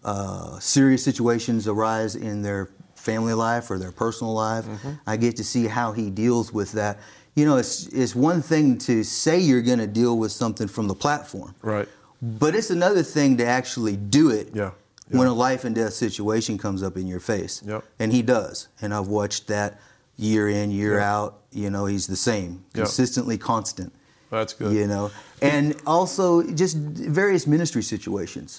uh, 0.03 0.57
serious 0.59 1.03
situations 1.03 1.67
arise 1.67 2.15
in 2.15 2.41
their 2.41 2.69
family 3.07 3.33
life 3.33 3.71
or 3.71 3.77
their 3.79 3.91
personal 4.03 4.33
life. 4.33 4.65
I 5.07 5.15
get 5.17 5.33
to 5.37 5.43
see 5.43 5.65
how 5.67 5.93
he 5.93 6.09
deals 6.09 6.51
with 6.59 6.71
that. 6.73 6.93
You 7.37 7.45
know, 7.47 7.57
it's 7.57 7.87
it's 8.01 8.13
one 8.15 8.41
thing 8.41 8.77
to 8.89 9.03
say 9.03 9.35
you're 9.49 9.61
going 9.71 9.79
to 9.87 9.91
deal 10.01 10.13
with 10.23 10.31
something 10.31 10.67
from 10.75 10.85
the 10.87 10.95
platform, 11.05 11.51
Right. 11.61 11.87
but 12.21 12.51
it's 12.55 12.71
another 12.79 13.03
thing 13.03 13.37
to 13.37 13.45
actually 13.59 13.95
do 14.19 14.25
it. 14.39 14.47
Yeah, 14.53 14.71
When 15.19 15.27
a 15.27 15.33
life 15.47 15.61
and 15.67 15.73
death 15.75 15.93
situation 15.93 16.57
comes 16.57 16.81
up 16.87 16.97
in 16.97 17.05
your 17.07 17.21
face, 17.21 17.61
Yep. 17.65 17.81
and 18.01 18.11
he 18.17 18.21
does, 18.35 18.67
and 18.81 18.89
I've 18.93 19.07
watched 19.19 19.43
that 19.47 19.71
year 20.17 20.49
in, 20.59 20.71
year 20.71 20.95
Yeah. 20.97 21.13
out. 21.15 21.31
You 21.63 21.69
know, 21.69 21.85
he's 21.93 22.07
the 22.07 22.21
same, 22.31 22.51
Yeah. 22.51 22.83
consistently 22.83 23.37
constant 23.37 23.91
That's 24.31 24.53
good. 24.59 24.73
you 24.77 24.87
know 24.93 25.05
and 25.41 25.65
also 25.85 26.25
just 26.63 26.75
various 27.21 27.45
ministry 27.47 27.83
situations 27.83 28.49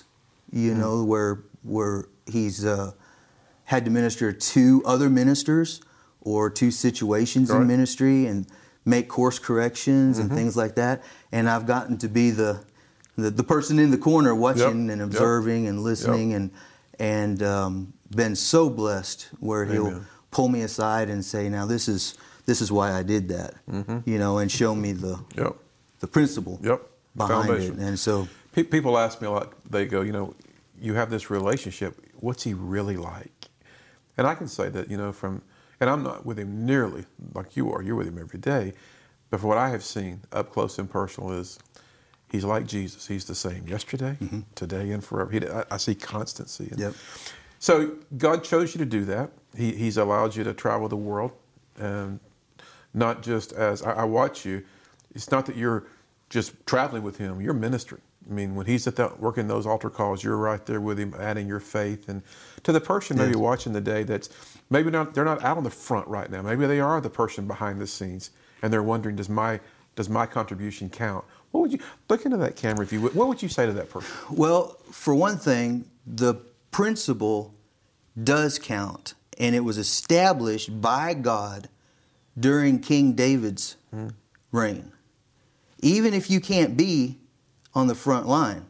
you 0.52 0.70
Mm-hmm. 0.70 0.80
know 0.82 0.94
where 1.12 1.32
where 1.76 1.98
he's 2.34 2.58
uh, 2.64 2.92
had 3.72 3.84
to 3.84 3.90
minister 3.90 4.32
to 4.32 4.82
other 4.86 5.08
ministers 5.10 5.80
or 6.20 6.48
to 6.50 6.70
situations 6.70 7.50
Right. 7.50 7.60
in 7.60 7.66
ministry 7.66 8.26
and 8.26 8.46
make 8.84 9.08
course 9.08 9.38
corrections 9.38 10.16
Mm-hmm. 10.18 10.28
and 10.28 10.36
things 10.38 10.56
like 10.56 10.74
that 10.76 11.02
and 11.32 11.48
i've 11.52 11.66
gotten 11.66 11.98
to 11.98 12.08
be 12.08 12.30
the 12.30 12.52
the, 13.16 13.30
the 13.30 13.42
person 13.54 13.78
in 13.78 13.90
the 13.90 13.98
corner 13.98 14.34
watching 14.34 14.82
Yep. 14.88 14.92
and 14.92 15.00
Yep. 15.00 15.08
observing 15.08 15.66
and 15.68 15.82
listening 15.90 16.32
and 16.34 16.50
and 16.98 17.42
um, 17.42 17.92
been 18.20 18.34
so 18.36 18.70
blessed 18.70 19.28
where 19.40 19.64
he'll 19.66 20.00
pull 20.30 20.48
me 20.48 20.62
aside 20.62 21.08
and 21.10 21.24
say 21.24 21.48
now 21.48 21.64
this 21.66 21.88
is 21.88 22.14
this 22.46 22.60
is 22.60 22.72
why 22.72 22.92
i 22.92 23.02
did 23.02 23.28
that 23.28 23.52
you 24.06 24.18
know 24.18 24.38
and 24.38 24.50
show 24.50 24.74
me 24.74 24.92
the 24.92 25.14
Yep. 25.36 25.54
the 26.00 26.06
principle 26.06 26.58
Yep. 26.62 26.80
behind 27.16 27.46
Foundation. 27.48 27.80
it. 27.80 27.86
And 27.88 27.98
so, 27.98 28.28
Pe- 28.52 28.62
People 28.76 28.96
ask 28.96 29.20
me 29.20 29.26
a 29.28 29.30
lot. 29.30 29.52
They 29.70 29.84
go, 29.86 30.00
you 30.02 30.12
know, 30.12 30.34
you 30.80 30.94
have 30.94 31.10
this 31.10 31.30
relationship. 31.30 31.92
What's 32.26 32.42
he 32.44 32.54
really 32.54 32.96
like? 32.96 33.37
And 34.18 34.26
I 34.26 34.34
can 34.34 34.48
say 34.48 34.68
that, 34.68 34.90
you 34.90 34.96
know, 34.96 35.12
from, 35.12 35.40
and 35.80 35.88
I'm 35.88 36.02
not 36.02 36.26
with 36.26 36.38
him 36.38 36.66
nearly 36.66 37.04
like 37.34 37.56
you 37.56 37.72
are. 37.72 37.82
You're 37.82 37.94
with 37.94 38.08
him 38.08 38.18
every 38.18 38.40
day. 38.40 38.74
But 39.30 39.40
from 39.40 39.48
what 39.48 39.58
I 39.58 39.70
have 39.70 39.84
seen 39.84 40.20
up 40.32 40.50
close 40.52 40.78
and 40.78 40.90
personal 40.90 41.32
is, 41.32 41.58
he's 42.30 42.44
like 42.44 42.66
Jesus. 42.66 43.06
He's 43.06 43.24
the 43.24 43.34
same 43.34 43.66
yesterday, 43.66 44.16
mm-hmm. 44.20 44.40
today, 44.54 44.90
and 44.90 45.04
forever. 45.04 45.30
He, 45.30 45.46
I, 45.46 45.64
I 45.70 45.76
see 45.76 45.94
constancy. 45.94 46.72
Yep. 46.76 46.94
So 47.60 47.96
God 48.16 48.42
chose 48.44 48.74
you 48.74 48.78
to 48.78 48.86
do 48.86 49.04
that. 49.04 49.30
He, 49.56 49.72
he's 49.72 49.96
allowed 49.96 50.34
you 50.34 50.44
to 50.44 50.54
travel 50.54 50.88
the 50.88 50.96
world, 50.96 51.32
and 51.78 52.20
not 52.94 53.22
just 53.22 53.52
as 53.52 53.82
I, 53.82 53.92
I 53.92 54.04
watch 54.04 54.44
you. 54.44 54.64
It's 55.14 55.30
not 55.30 55.46
that 55.46 55.56
you're 55.56 55.86
just 56.28 56.52
traveling 56.66 57.02
with 57.02 57.16
Him. 57.16 57.40
You're 57.40 57.54
ministering. 57.54 58.02
I 58.28 58.32
mean, 58.32 58.54
when 58.54 58.66
He's 58.66 58.86
at 58.86 58.96
that 58.96 59.18
working 59.20 59.48
those 59.48 59.66
altar 59.66 59.90
calls, 59.90 60.22
you're 60.22 60.36
right 60.36 60.64
there 60.66 60.80
with 60.80 60.98
Him, 60.98 61.14
adding 61.18 61.46
your 61.46 61.60
faith. 61.60 62.08
And 62.08 62.22
to 62.64 62.72
the 62.72 62.80
person 62.80 63.16
maybe 63.16 63.30
Yes. 63.30 63.38
watching 63.38 63.72
the 63.72 63.80
day 63.80 64.02
that's 64.02 64.28
maybe 64.70 64.90
not 64.90 65.14
they're 65.14 65.24
not 65.24 65.42
out 65.42 65.56
on 65.56 65.64
the 65.64 65.70
front 65.70 66.06
right 66.08 66.30
now. 66.30 66.42
Maybe 66.42 66.66
they 66.66 66.80
are 66.80 67.00
the 67.00 67.10
person 67.10 67.46
behind 67.46 67.80
the 67.80 67.86
scenes, 67.86 68.30
and 68.62 68.72
they're 68.72 68.82
wondering, 68.82 69.16
does 69.16 69.28
my 69.28 69.60
does 69.96 70.08
my 70.08 70.26
contribution 70.26 70.88
count? 70.90 71.24
What 71.50 71.62
would 71.62 71.72
you 71.72 71.80
look 72.08 72.24
into 72.24 72.36
that 72.36 72.56
camera 72.56 72.84
if 72.84 72.92
you 72.92 73.00
would? 73.00 73.14
What 73.14 73.28
would 73.28 73.42
you 73.42 73.48
say 73.48 73.66
to 73.66 73.72
that 73.72 73.90
person? 73.90 74.10
well, 74.30 74.76
for 74.90 75.14
one 75.14 75.38
thing, 75.38 75.86
the 76.06 76.34
principle 76.70 77.54
does 78.22 78.58
count, 78.58 79.14
and 79.38 79.54
it 79.54 79.60
was 79.60 79.78
established 79.78 80.80
by 80.80 81.14
God 81.14 81.68
during 82.38 82.80
King 82.80 83.12
David's 83.12 83.76
hmm. 83.90 84.08
reign. 84.52 84.92
Even 85.80 86.14
if 86.14 86.30
you 86.30 86.40
can't 86.40 86.76
be 86.76 87.18
on 87.74 87.86
the 87.86 87.94
front 87.94 88.26
line, 88.26 88.64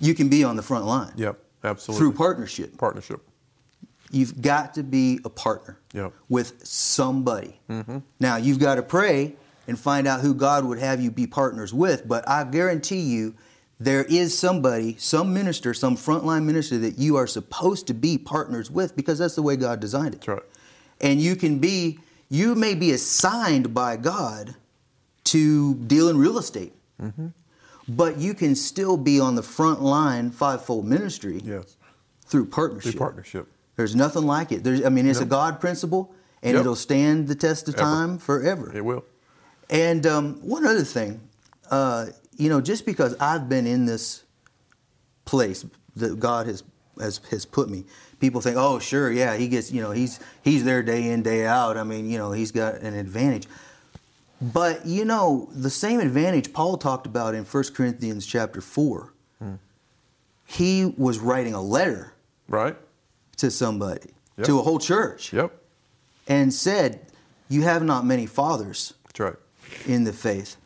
you 0.00 0.14
can 0.14 0.28
be 0.28 0.44
on 0.44 0.56
the 0.56 0.62
front 0.62 0.84
line 0.86 1.12
Yep, 1.16 1.38
absolutely. 1.62 1.98
through 1.98 2.12
partnership. 2.12 2.76
partnership. 2.78 3.20
You've 4.10 4.40
got 4.40 4.74
to 4.74 4.82
be 4.82 5.20
a 5.24 5.28
partner 5.30 5.78
Yep. 5.92 6.12
with 6.28 6.66
somebody. 6.66 7.58
Mm-hmm. 7.68 7.98
Now, 8.20 8.36
you've 8.36 8.58
got 8.60 8.76
to 8.76 8.82
pray 8.82 9.34
and 9.66 9.78
find 9.78 10.06
out 10.06 10.20
who 10.20 10.34
God 10.34 10.64
would 10.64 10.78
have 10.78 11.00
you 11.00 11.10
be 11.10 11.26
partners 11.26 11.72
with, 11.72 12.06
but 12.06 12.28
I 12.28 12.44
guarantee 12.44 13.00
you 13.00 13.34
there 13.80 14.04
is 14.04 14.36
somebody, 14.38 14.96
some 14.98 15.32
minister, 15.34 15.74
some 15.74 15.96
frontline 15.96 16.44
minister 16.44 16.78
that 16.78 16.98
you 16.98 17.16
are 17.16 17.26
supposed 17.26 17.86
to 17.88 17.94
be 17.94 18.18
partners 18.18 18.70
with 18.70 18.94
because 18.94 19.18
that's 19.18 19.34
the 19.34 19.42
way 19.42 19.56
God 19.56 19.80
designed 19.80 20.14
it. 20.14 20.20
That's 20.20 20.28
right. 20.28 20.42
And 21.00 21.20
you 21.20 21.34
can 21.34 21.58
be, 21.58 21.98
you 22.28 22.54
may 22.54 22.74
be 22.74 22.92
assigned 22.92 23.74
by 23.74 23.96
God 23.96 24.54
to 25.34 25.74
deal 25.74 26.08
in 26.08 26.16
real 26.16 26.38
estate, 26.38 26.72
but 27.88 28.18
you 28.18 28.34
can 28.34 28.54
still 28.54 28.96
be 28.96 29.18
on 29.18 29.34
the 29.34 29.42
front 29.42 29.82
line 29.82 30.30
fivefold 30.30 30.86
ministry 30.86 31.40
Yes. 31.44 31.76
through 32.24 32.46
partnership. 32.46 32.92
Through 32.92 32.98
partnership. 33.00 33.48
There's 33.76 33.96
nothing 33.96 34.22
like 34.24 34.52
it. 34.52 34.62
There's, 34.62 34.84
I 34.84 34.88
mean, 34.90 35.06
it's 35.08 35.20
a 35.20 35.24
God 35.24 35.60
principle, 35.60 36.14
and 36.42 36.54
Yep. 36.54 36.60
it'll 36.60 36.76
stand 36.76 37.26
the 37.26 37.34
test 37.34 37.68
of 37.68 37.74
Ever. 37.74 37.82
time 37.82 38.18
forever. 38.18 38.70
It 38.72 38.84
will. 38.84 39.04
And 39.68 40.06
um, 40.06 40.34
one 40.42 40.64
other 40.64 40.84
thing, 40.84 41.20
uh, 41.70 42.06
you 42.36 42.48
know, 42.48 42.60
just 42.60 42.86
because 42.86 43.16
I've 43.18 43.48
been 43.48 43.66
in 43.66 43.86
this 43.86 44.22
place 45.24 45.64
that 45.96 46.20
God 46.20 46.46
has 46.46 46.62
has, 47.00 47.20
has 47.32 47.44
put 47.44 47.68
me. 47.68 47.84
People 48.20 48.40
think, 48.40 48.56
oh, 48.56 48.78
sure, 48.78 49.10
yeah, 49.10 49.36
he 49.36 49.48
gets, 49.48 49.72
you 49.72 49.82
know, 49.82 49.90
he's 49.90 50.20
he's 50.42 50.62
there 50.62 50.80
day 50.80 51.08
in 51.10 51.24
day 51.24 51.44
out. 51.44 51.76
I 51.76 51.82
mean, 51.82 52.08
you 52.08 52.18
know, 52.18 52.30
he's 52.30 52.52
got 52.52 52.76
an 52.76 52.94
advantage. 52.94 53.48
But 54.52 54.84
you 54.84 55.04
know, 55.04 55.48
the 55.52 55.70
same 55.70 56.00
advantage 56.00 56.52
Paul 56.52 56.76
talked 56.76 57.06
about 57.06 57.34
in 57.34 57.44
1 57.44 57.64
Corinthians 57.74 58.26
chapter 58.26 58.60
four. 58.60 59.12
Hmm. 59.38 59.54
He 60.44 60.92
was 60.98 61.18
writing 61.18 61.54
a 61.54 61.62
letter 61.62 62.12
Right? 62.48 62.76
to 63.38 63.50
somebody, 63.50 64.10
Yep. 64.36 64.46
to 64.46 64.58
a 64.58 64.62
whole 64.62 64.78
church, 64.78 65.32
Yep. 65.32 65.50
and 66.28 66.52
said, 66.52 67.06
"You 67.48 67.62
have 67.62 67.82
not 67.82 68.04
many 68.04 68.26
fathers 68.26 68.92
That's 69.06 69.20
right. 69.20 69.36
in 69.86 70.04
the 70.04 70.12
faith." 70.12 70.56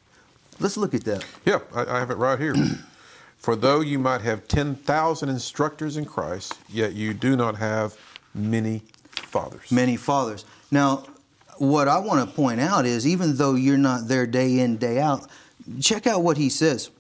Let's 0.58 0.76
look 0.76 0.92
at 0.94 1.04
that. 1.04 1.25
Yeah, 1.44 1.61
I, 1.73 1.82
I 1.97 1.99
have 2.00 2.11
it 2.11 2.16
right 2.16 2.38
here. 2.38 2.54
For 3.38 3.54
though 3.54 3.80
you 3.80 4.00
might 4.00 4.23
have 4.23 4.49
10,000 4.49 5.28
instructors 5.28 5.97
in 5.97 6.04
Christ, 6.04 6.54
yet 6.68 6.94
you 6.94 7.14
do 7.14 7.37
not 7.37 7.54
have 7.56 7.97
many 8.35 8.82
fathers. 9.12 9.70
many 9.70 9.97
fathers. 9.97 10.44
Now, 10.73 11.04
what 11.60 11.88
I 11.88 11.98
want 11.98 12.28
to 12.28 12.34
point 12.34 12.60
out 12.60 12.86
is 12.86 13.06
even 13.06 13.36
though 13.36 13.54
you're 13.54 13.78
not 13.78 14.08
there 14.08 14.26
day 14.26 14.58
in, 14.60 14.76
day 14.76 14.98
out, 14.98 15.28
check 15.80 16.06
out 16.06 16.22
what 16.22 16.36
he 16.36 16.48
says. 16.48 16.90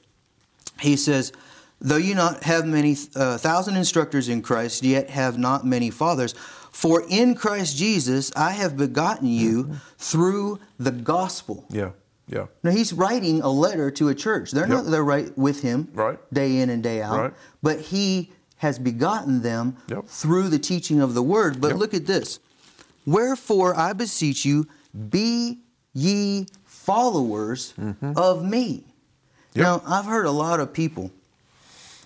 He 0.80 0.96
says, 0.96 1.32
Though 1.80 1.96
you 1.96 2.14
not 2.16 2.42
have 2.42 2.66
many 2.66 2.96
uh, 3.14 3.38
thousand 3.38 3.76
instructors 3.76 4.28
in 4.28 4.42
Christ, 4.42 4.82
yet 4.82 5.10
have 5.10 5.38
not 5.38 5.64
many 5.64 5.90
fathers, 5.90 6.32
for 6.72 7.04
in 7.08 7.36
Christ 7.36 7.76
Jesus 7.76 8.32
I 8.34 8.50
have 8.50 8.76
begotten 8.76 9.28
you 9.28 9.76
through 9.96 10.58
the 10.78 10.90
gospel. 10.90 11.64
Yeah, 11.70 11.90
yeah. 12.26 12.46
Now 12.64 12.72
he's 12.72 12.92
writing 12.92 13.42
a 13.42 13.48
letter 13.48 13.92
to 13.92 14.08
a 14.08 14.14
church. 14.14 14.50
They're 14.50 14.66
not 14.66 14.84
Yep. 14.84 14.90
there 14.90 15.04
right 15.04 15.38
with 15.38 15.60
him 15.62 15.86
Right. 15.94 16.18
day 16.34 16.58
in 16.58 16.68
and 16.68 16.82
day 16.82 17.00
out. 17.00 17.18
Right. 17.18 17.32
But 17.62 17.78
he 17.80 18.32
has 18.56 18.76
begotten 18.80 19.42
them 19.42 19.76
Yep. 19.88 20.06
through 20.08 20.48
the 20.48 20.58
teaching 20.58 21.00
of 21.00 21.14
the 21.14 21.22
word. 21.22 21.60
But 21.60 21.68
Yep. 21.68 21.78
look 21.78 21.94
at 21.94 22.06
this. 22.06 22.40
Wherefore 23.08 23.74
I 23.74 23.94
beseech 23.94 24.44
you, 24.44 24.68
be 25.08 25.60
ye 25.94 26.46
followers 26.66 27.72
of 28.02 28.44
me. 28.44 28.84
Mm-hmm. 28.84 29.58
Yep. 29.58 29.64
Now 29.64 29.80
I've 29.86 30.04
heard 30.04 30.26
a 30.26 30.30
lot 30.30 30.60
of 30.60 30.74
people 30.74 31.10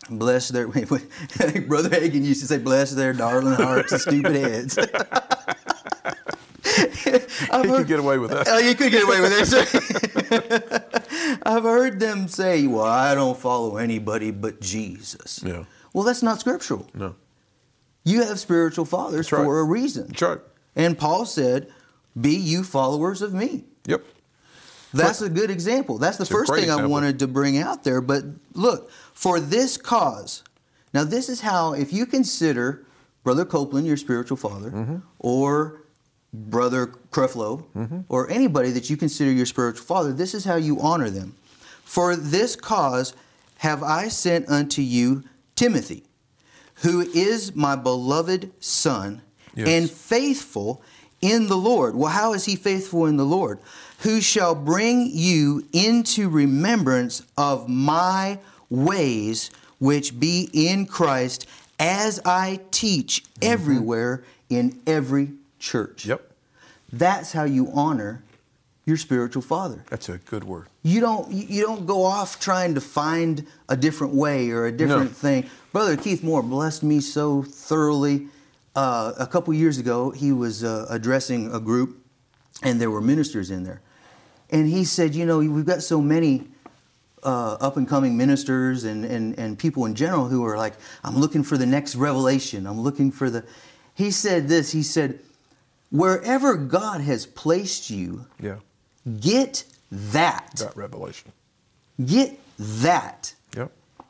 bless 0.09 0.51
their 0.51 0.69
brother 0.69 1.89
Hagin 1.91 2.25
used 2.25 2.43
to 2.43 2.47
say, 2.47 2.59
bless 2.59 2.93
their 2.93 3.13
darling 3.13 3.55
hearts 3.55 3.91
and 3.91 4.01
stupid 4.01 4.37
heads. 4.37 4.79
I've 4.79 4.95
He 7.65 7.69
heard- 7.69 7.79
could 7.79 7.89
get 7.89 7.99
away 7.99 8.19
with 8.19 8.31
that. 8.31 8.47
Oh, 8.47 8.59
you 8.59 8.77
could 8.77 8.93
get 8.93 9.03
away 9.03 9.21
with 9.21 9.33
it. 9.35 11.41
I've 11.45 11.65
heard 11.65 11.99
them 11.99 12.29
say, 12.29 12.69
"Well, 12.69 12.85
I 12.85 13.17
don't 13.17 13.37
follow 13.37 13.77
anybody 13.77 14.31
but 14.31 14.61
Jesus." 14.61 15.43
Yeah. 15.45 15.65
Well, 15.93 16.05
that's 16.05 16.23
not 16.23 16.39
scriptural. 16.39 16.87
No. 16.95 17.17
You 18.05 18.23
have 18.23 18.39
spiritual 18.39 18.85
fathers 18.85 19.33
right. 19.33 19.43
for 19.43 19.59
a 19.59 19.65
reason. 19.65 20.07
That's 20.09 20.23
right. 20.23 20.39
And 20.77 20.97
Paul 20.99 21.27
said, 21.27 21.69
"Be 22.21 22.35
you 22.35 22.65
followers 22.65 23.23
of 23.23 23.33
me." 23.35 23.65
Yep. 23.87 24.05
That's 24.95 25.23
a 25.23 25.29
good 25.31 25.51
example. 25.51 25.99
That's 25.99 26.19
the 26.19 26.23
It's 26.25 26.31
first 26.31 26.53
thing 26.55 26.71
I 26.71 26.85
wanted 26.87 27.19
to 27.21 27.27
bring 27.27 27.57
out 27.59 27.83
there. 27.85 28.01
But 28.03 28.25
look, 28.53 28.91
for 29.15 29.41
this 29.41 29.77
cause, 29.79 30.43
now 30.93 31.05
this 31.05 31.29
is 31.31 31.41
how, 31.41 31.73
if 31.73 31.93
you 31.95 32.05
consider 32.05 32.85
Brother 33.25 33.45
Copeland 33.47 33.87
your 33.87 33.97
spiritual 33.97 34.37
father, 34.37 34.71
Mm-hmm. 34.71 34.97
or 35.19 35.83
Brother 36.35 36.87
Creflo, 37.11 37.65
or 38.09 38.29
anybody 38.31 38.71
that 38.71 38.89
you 38.91 38.97
consider 38.97 39.31
your 39.31 39.47
spiritual 39.47 39.85
father, 39.85 40.13
this 40.13 40.35
is 40.35 40.45
how 40.45 40.57
you 40.57 40.81
honor 40.81 41.09
them. 41.11 41.35
For 41.85 42.17
this 42.17 42.57
cause 42.57 43.15
have 43.59 43.83
I 43.83 44.09
sent 44.09 44.49
unto 44.49 44.83
you 44.83 45.25
Timothy, 45.57 46.05
who 46.77 47.01
is 47.01 47.55
my 47.55 47.77
beloved 47.77 48.51
son 48.61 49.23
Yes. 49.55 49.69
and 49.69 49.91
faithful 49.91 50.83
in 51.21 51.47
the 51.49 51.57
Lord. 51.57 51.95
Well, 51.95 52.11
how 52.11 52.33
is 52.33 52.45
he 52.45 52.57
faithful 52.57 53.07
in 53.07 53.17
the 53.17 53.25
Lord? 53.25 53.59
Who 54.01 54.21
shall 54.21 54.55
bring 54.55 55.09
you 55.13 55.67
into 55.73 56.29
remembrance 56.29 57.23
of 57.37 57.69
my 57.69 58.39
ways, 58.71 59.51
which 59.79 60.19
be 60.19 60.49
in 60.53 60.87
Christ, 60.87 61.47
as 61.79 62.21
I 62.25 62.61
teach 62.71 63.23
mm-hmm. 63.25 63.53
everywhere 63.53 64.25
in 64.49 64.81
every 64.87 65.33
church. 65.59 66.07
Yep. 66.07 66.31
That's 66.93 67.33
how 67.33 67.45
you 67.45 67.71
honor 67.73 68.23
your 68.85 68.97
spiritual 68.97 69.43
father. 69.43 69.85
That's 69.89 70.09
a 70.09 70.19
good 70.19 70.45
word. 70.45 70.67
You 70.83 71.01
don't 71.01 71.31
you 71.33 71.63
don't 71.63 71.87
go 71.87 72.05
off 72.05 72.41
trying 72.41 72.75
to 72.75 72.81
find 72.81 73.47
a 73.69 73.77
different 73.77 74.15
way 74.15 74.51
or 74.51 74.67
a 74.67 74.73
different 74.73 75.11
No. 75.11 75.15
thing. 75.15 75.51
Brother 75.73 75.97
Keith 75.97 76.23
Moore 76.23 76.43
blessed 76.43 76.83
me 76.83 77.01
so 77.01 77.43
thoroughly. 77.43 78.29
Uh, 78.75 79.13
a 79.19 79.27
couple 79.27 79.53
years 79.53 79.77
ago, 79.79 80.11
he 80.11 80.33
was 80.33 80.65
uh, 80.65 80.87
addressing 80.89 81.53
a 81.53 81.61
group, 81.61 81.99
and 82.63 82.81
there 82.81 82.91
were 82.91 83.03
ministers 83.03 83.51
in 83.51 83.65
there, 83.65 83.83
and 84.51 84.67
he 84.67 84.83
said, 84.85 85.15
"You 85.15 85.27
know, 85.27 85.39
we've 85.41 85.67
got 85.67 85.83
so 85.83 86.01
many 86.01 86.45
uh, 87.23 87.55
up 87.61 87.77
and 87.77 87.87
coming 87.87 88.17
ministers 88.17 88.85
and, 88.85 89.05
and 89.05 89.39
and 89.39 89.59
people 89.59 89.85
in 89.85 89.95
general 89.95 90.27
who 90.27 90.45
are 90.47 90.57
like, 90.57 90.73
I'm 91.05 91.17
looking 91.19 91.43
for 91.43 91.59
the 91.59 91.67
next 91.67 91.97
revelation. 91.97 92.67
I'm 92.67 92.81
looking 92.81 93.11
for 93.13 93.29
the." 93.29 93.45
He 93.95 94.11
said 94.11 94.49
this. 94.49 94.73
He 94.73 94.83
said, 94.83 95.19
"Wherever 95.91 96.57
God 96.57 97.03
has 97.03 97.27
placed 97.27 97.91
you, 97.91 98.25
Yeah. 98.41 98.57
get 99.21 99.65
that." 99.91 100.57
That 100.57 100.75
revelation. 100.77 101.31
Get 102.03 102.41
that. 102.59 103.35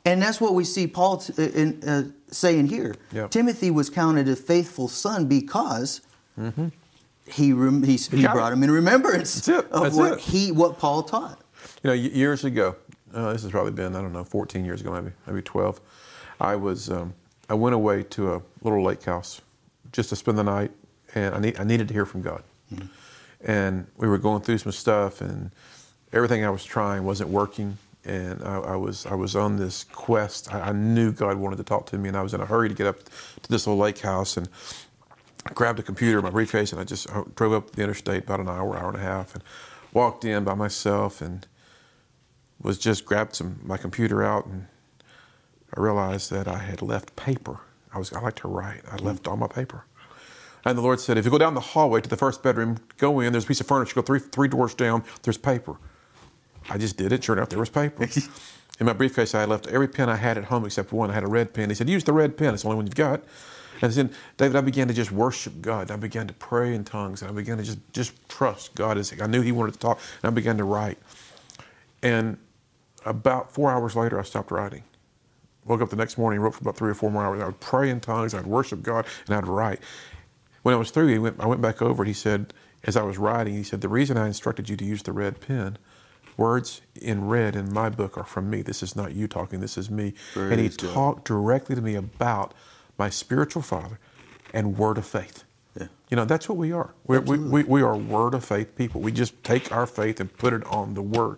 And 0.05 0.21
that's 0.21 0.41
what 0.41 0.53
we 0.53 0.65
see 0.65 0.85
Paul 0.87 1.17
t- 1.17 1.33
uh, 1.41 1.47
in, 1.51 1.81
uh, 1.87 2.03
saying 2.29 2.67
here. 2.67 2.95
Yep. 3.13 3.31
Timothy 3.31 3.71
was 3.71 3.89
counted 3.89 4.27
a 4.27 4.35
faithful 4.35 4.87
son 4.89 5.27
because 5.27 6.01
he, 7.25 7.53
rem- 7.53 7.83
he, 7.83 7.93
he, 7.93 7.97
Mm-hmm. 7.97 8.21
got 8.21 8.31
it. 8.31 8.33
brought 8.33 8.53
him 8.53 8.63
in 8.63 8.71
remembrance 8.71 9.47
of 9.47 9.69
That's 9.71 9.95
what 9.95 10.13
it. 10.13 10.19
he 10.19 10.51
what 10.51 10.77
Paul 10.77 11.03
taught. 11.03 11.39
You 11.83 11.89
know, 11.89 11.93
years 11.93 12.43
ago, 12.43 12.75
uh, 13.13 13.31
this 13.31 13.43
has 13.43 13.51
probably 13.51 13.71
been 13.71 13.95
I 13.95 14.01
don't 14.01 14.11
know, 14.11 14.23
14 14.25 14.65
years 14.65 14.81
ago, 14.81 14.91
maybe, 14.91 15.15
maybe 15.25 15.41
12. 15.41 15.79
I 16.41 16.55
was 16.57 16.89
um, 16.89 17.13
I 17.49 17.53
went 17.53 17.73
away 17.75 18.03
to 18.03 18.33
a 18.33 18.41
little 18.61 18.83
lake 18.83 19.03
house 19.03 19.39
just 19.93 20.09
to 20.09 20.15
spend 20.17 20.37
the 20.37 20.43
night, 20.43 20.71
and 21.15 21.33
I 21.33 21.39
need 21.39 21.57
I 21.59 21.63
needed 21.63 21.87
to 21.87 21.93
hear 21.93 22.05
from 22.05 22.21
God. 22.21 22.43
And 23.45 23.87
we 23.97 24.07
were 24.07 24.17
going 24.17 24.41
through 24.41 24.57
some 24.57 24.71
stuff, 24.71 25.21
and 25.21 25.51
everything 26.11 26.43
I 26.43 26.49
was 26.49 26.65
trying 26.65 27.03
wasn't 27.05 27.29
working. 27.29 27.77
And 28.05 28.43
I, 28.43 28.57
I 28.57 28.75
was 28.75 29.05
I 29.05 29.15
was 29.15 29.35
on 29.35 29.55
this 29.55 29.85
quest. 29.85 30.53
I, 30.53 30.69
I 30.69 30.71
knew 30.73 31.11
God 31.11 31.37
wanted 31.37 31.57
to 31.57 31.63
talk 31.63 31.85
to 31.87 31.97
me, 31.97 32.09
and 32.09 32.17
I 32.17 32.21
was 32.21 32.33
in 32.33 32.41
a 32.41 32.45
hurry 32.45 32.69
to 32.69 32.75
get 32.75 32.87
up 32.87 33.03
to 33.03 33.49
this 33.49 33.65
little 33.65 33.81
lake 33.81 33.99
house 33.99 34.37
and 34.37 34.49
grabbed 35.53 35.79
a 35.79 35.83
computer, 35.83 36.21
my 36.21 36.29
briefcase, 36.29 36.71
and 36.71 36.81
I 36.81 36.83
just 36.83 37.07
drove 37.35 37.53
up 37.53 37.71
the 37.71 37.83
interstate 37.83 38.23
about 38.23 38.39
an 38.39 38.49
hour, 38.49 38.77
hour 38.77 38.89
and 38.89 38.97
a 38.97 39.01
half, 39.01 39.35
and 39.35 39.43
walked 39.93 40.25
in 40.25 40.43
by 40.43 40.53
myself 40.53 41.21
and 41.21 41.47
was 42.61 42.77
just 42.77 43.05
grabbed 43.05 43.35
some 43.35 43.59
my 43.63 43.77
computer 43.77 44.23
out 44.23 44.45
and 44.45 44.67
I 45.75 45.81
realized 45.81 46.31
that 46.31 46.47
I 46.47 46.57
had 46.59 46.81
left 46.81 47.15
paper. 47.15 47.59
I 47.93 47.99
was 47.99 48.13
I 48.13 48.21
like 48.21 48.35
to 48.35 48.47
write. 48.47 48.81
I 48.91 48.97
left 48.97 49.27
all 49.27 49.37
my 49.37 49.47
paper. 49.47 49.85
And 50.65 50.77
the 50.77 50.81
Lord 50.81 50.99
said, 50.99 51.17
if 51.17 51.25
you 51.25 51.31
go 51.31 51.37
down 51.37 51.55
the 51.55 51.59
hallway 51.59 52.01
to 52.01 52.09
the 52.09 52.15
first 52.17 52.41
bedroom, 52.41 52.77
go 52.97 53.19
in, 53.19 53.33
there's 53.33 53.43
a 53.43 53.47
piece 53.47 53.61
of 53.61 53.67
furniture, 53.67 53.95
go 53.95 54.01
three 54.01 54.19
three 54.19 54.47
doors 54.47 54.73
down, 54.73 55.03
there's 55.23 55.37
paper. 55.37 55.77
I 56.69 56.77
just 56.77 56.97
did 56.97 57.11
it. 57.11 57.23
Sure 57.23 57.35
enough, 57.35 57.49
there 57.49 57.59
was 57.59 57.69
paper. 57.69 58.07
In 58.79 58.87
my 58.87 58.93
briefcase, 58.93 59.35
I 59.35 59.41
had 59.41 59.49
left 59.49 59.67
every 59.67 59.87
pen 59.87 60.09
I 60.09 60.15
had 60.15 60.37
at 60.37 60.45
home 60.45 60.65
except 60.65 60.91
one. 60.91 61.11
I 61.11 61.13
had 61.13 61.23
a 61.23 61.27
red 61.27 61.53
pen. 61.53 61.69
He 61.69 61.75
said, 61.75 61.89
use 61.89 62.03
the 62.03 62.13
red 62.13 62.37
pen. 62.37 62.53
It's 62.53 62.63
the 62.63 62.69
only 62.69 62.77
one 62.77 62.87
you've 62.87 62.95
got. 62.95 63.21
And 63.81 63.91
then, 63.91 64.11
David, 64.37 64.55
I 64.55 64.61
began 64.61 64.87
to 64.87 64.93
just 64.93 65.11
worship 65.11 65.61
God. 65.61 65.91
I 65.91 65.95
began 65.95 66.27
to 66.27 66.33
pray 66.33 66.73
in 66.73 66.83
tongues. 66.83 67.21
And 67.21 67.29
I 67.29 67.33
began 67.33 67.57
to 67.57 67.63
just, 67.63 67.79
just 67.91 68.29
trust 68.29 68.73
God. 68.75 68.97
As 68.97 69.13
I 69.21 69.27
knew 69.27 69.41
He 69.41 69.51
wanted 69.51 69.73
to 69.73 69.79
talk. 69.79 69.99
And 70.21 70.31
I 70.31 70.33
began 70.33 70.57
to 70.57 70.63
write. 70.63 70.97
And 72.01 72.37
about 73.05 73.51
four 73.51 73.71
hours 73.71 73.95
later, 73.95 74.19
I 74.19 74.23
stopped 74.23 74.51
writing. 74.51 74.83
Woke 75.65 75.81
up 75.81 75.89
the 75.89 75.95
next 75.95 76.17
morning, 76.17 76.39
wrote 76.39 76.55
for 76.55 76.61
about 76.61 76.75
three 76.75 76.91
or 76.91 76.95
four 76.95 77.11
more 77.11 77.23
hours. 77.23 77.41
I 77.41 77.45
would 77.45 77.59
pray 77.59 77.89
in 77.89 77.99
tongues, 77.99 78.33
I'd 78.33 78.45
worship 78.45 78.81
God, 78.81 79.05
and 79.27 79.35
I'd 79.35 79.47
write. 79.47 79.79
When 80.63 80.73
I 80.73 80.77
was 80.77 80.91
through, 80.91 81.07
he 81.07 81.19
went, 81.19 81.39
I 81.39 81.45
went 81.45 81.61
back 81.61 81.81
over 81.81 82.03
it. 82.03 82.07
He 82.07 82.13
said, 82.13 82.53
as 82.83 82.97
I 82.97 83.03
was 83.03 83.17
writing, 83.17 83.53
he 83.53 83.63
said, 83.63 83.81
The 83.81 83.89
reason 83.89 84.17
I 84.17 84.27
instructed 84.27 84.67
you 84.69 84.75
to 84.75 84.85
use 84.85 85.03
the 85.03 85.13
red 85.13 85.39
pen, 85.39 85.77
words 86.37 86.81
in 86.95 87.27
red 87.27 87.55
in 87.55 87.73
my 87.73 87.89
book 87.89 88.17
are 88.17 88.23
from 88.23 88.49
me. 88.49 88.61
This 88.61 88.83
is 88.83 88.95
not 88.95 89.13
you 89.13 89.27
talking, 89.27 89.59
this 89.59 89.77
is 89.77 89.89
me. 89.89 90.13
and 90.35 90.59
he 90.59 90.69
God. 90.69 90.93
talked 90.93 91.25
directly 91.25 91.75
to 91.75 91.81
me 91.81 91.95
about 91.95 92.53
my 92.97 93.09
spiritual 93.09 93.61
father 93.61 93.99
and 94.53 94.77
word 94.77 94.97
of 94.97 95.05
faith. 95.05 95.43
Yeah. 95.79 95.87
You 96.09 96.17
know, 96.17 96.25
that's 96.25 96.47
what 96.47 96.57
we 96.57 96.71
are. 96.71 96.93
We, 97.07 97.19
we, 97.19 97.63
we 97.63 97.81
are 97.81 97.97
word 97.97 98.35
of 98.35 98.45
faith 98.45 98.75
people. 98.75 99.01
We 99.01 99.11
just 99.11 99.43
take 99.43 99.71
our 99.71 99.87
faith 99.87 100.19
and 100.19 100.35
put 100.37 100.53
it 100.53 100.63
on 100.65 100.93
the 100.93 101.01
word. 101.01 101.37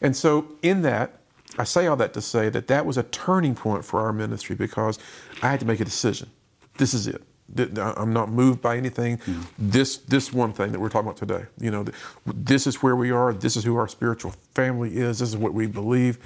And 0.00 0.16
so, 0.16 0.52
in 0.62 0.82
that, 0.82 1.20
I 1.58 1.64
say 1.64 1.86
all 1.86 1.96
that 1.96 2.12
to 2.14 2.20
say 2.20 2.48
that 2.50 2.66
that 2.68 2.84
was 2.84 2.98
a 2.98 3.02
turning 3.04 3.54
point 3.54 3.84
for 3.84 4.00
our 4.00 4.12
ministry 4.12 4.56
because 4.56 4.98
I 5.42 5.50
had 5.50 5.60
to 5.60 5.66
make 5.66 5.80
a 5.80 5.84
decision. 5.84 6.30
This 6.76 6.92
is 6.92 7.06
it. 7.06 7.22
I'm 7.56 8.12
not 8.12 8.30
moved 8.30 8.60
by 8.60 8.76
anything. 8.76 9.20
This 9.58 9.98
this 9.98 10.32
one 10.32 10.52
thing 10.52 10.72
that 10.72 10.80
we're 10.80 10.88
talking 10.88 11.08
about 11.08 11.16
today. 11.16 11.46
You 11.60 11.70
know, 11.70 11.84
this 12.26 12.66
is 12.66 12.82
where 12.82 12.96
we 12.96 13.10
are. 13.10 13.32
This 13.32 13.56
is 13.56 13.64
who 13.64 13.76
our 13.76 13.88
spiritual 13.88 14.32
family 14.54 14.96
is. 14.96 15.20
This 15.20 15.28
is 15.28 15.36
what 15.36 15.54
we 15.54 15.66
believe. 15.66 16.18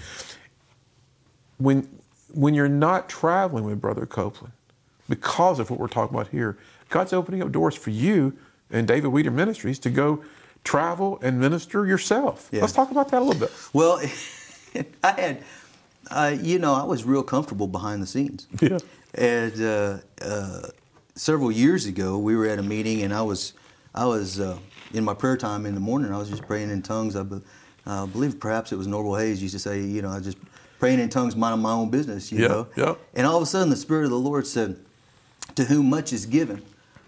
When 1.58 1.88
when 2.32 2.54
you're 2.54 2.68
not 2.68 3.08
traveling 3.08 3.64
with 3.64 3.80
Brother 3.80 4.06
Copeland, 4.06 4.52
because 5.10 5.58
of 5.58 5.68
what 5.68 5.78
we're 5.78 5.88
talking 5.88 6.16
about 6.16 6.28
here. 6.28 6.56
God's 6.88 7.12
opening 7.12 7.42
up 7.42 7.52
doors 7.52 7.74
for 7.74 7.90
you 7.90 8.34
and 8.70 8.88
David 8.88 9.08
Weeder 9.08 9.30
Ministries 9.30 9.78
to 9.80 9.90
go 9.90 10.24
travel 10.64 11.18
and 11.22 11.38
minister 11.38 11.84
yourself. 11.84 12.48
Yeah. 12.50 12.62
Let's 12.62 12.72
talk 12.72 12.90
about 12.90 13.10
that 13.10 13.20
a 13.20 13.24
little 13.24 13.40
bit. 13.40 13.52
Well, 13.74 14.00
I 15.04 15.12
had, 15.20 15.42
uh, 16.10 16.36
you 16.40 16.58
know, 16.58 16.72
I 16.72 16.84
was 16.84 17.04
real 17.04 17.22
comfortable 17.22 17.66
behind 17.66 18.02
the 18.02 18.06
scenes. 18.06 18.46
Yeah. 18.60 18.78
And 19.14 19.60
uh, 19.60 19.98
uh, 20.22 20.68
several 21.14 21.50
years 21.50 21.86
ago, 21.86 22.18
we 22.18 22.36
were 22.36 22.46
at 22.46 22.58
a 22.58 22.62
meeting, 22.62 23.02
and 23.02 23.12
I 23.12 23.22
was, 23.22 23.52
I 23.94 24.04
was 24.06 24.40
uh, 24.40 24.58
in 24.92 25.04
my 25.04 25.14
prayer 25.14 25.36
time 25.36 25.66
in 25.66 25.74
the 25.74 25.80
morning. 25.80 26.12
I 26.12 26.18
was 26.18 26.30
just 26.30 26.46
praying 26.46 26.70
in 26.70 26.82
tongues. 26.82 27.16
I 27.16 27.22
be, 27.22 27.40
uh, 27.86 28.06
believe 28.06 28.38
perhaps 28.40 28.72
it 28.72 28.76
was 28.76 28.86
Norval 28.86 29.16
Hayes 29.16 29.42
used 29.42 29.54
to 29.54 29.58
say, 29.58 29.80
you 29.80 30.02
know, 30.02 30.10
I 30.10 30.20
just 30.20 30.38
praying 30.78 31.00
in 31.00 31.08
tongues, 31.08 31.36
minding 31.36 31.62
my 31.62 31.72
own 31.72 31.90
business. 31.90 32.30
You 32.32 32.40
know. 32.48 32.68
And 33.14 33.26
all 33.26 33.36
of 33.36 33.42
a 33.42 33.46
sudden, 33.46 33.70
the 33.70 33.76
Spirit 33.76 34.04
of 34.04 34.10
the 34.10 34.18
Lord 34.18 34.46
said, 34.46 34.76
"To 35.56 35.64
whom 35.64 35.90
much 35.90 36.12
is 36.12 36.26
given, 36.26 36.62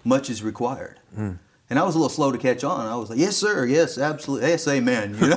much 0.05 0.31
is 0.31 0.43
required." 0.43 0.99
Hmm. 1.15 1.33
And 1.71 1.79
I 1.79 1.85
was 1.85 1.95
a 1.95 1.99
little 1.99 2.11
slow 2.11 2.31
to 2.33 2.39
catch 2.39 2.65
on. 2.65 2.87
I 2.87 2.97
was 2.97 3.11
like, 3.11 3.19
"Yes, 3.19 3.37
sir. 3.37 3.65
Yes, 3.67 3.99
absolutely. 3.99 4.49
Yes, 4.49 4.69
amen." 4.69 5.17
You 5.19 5.29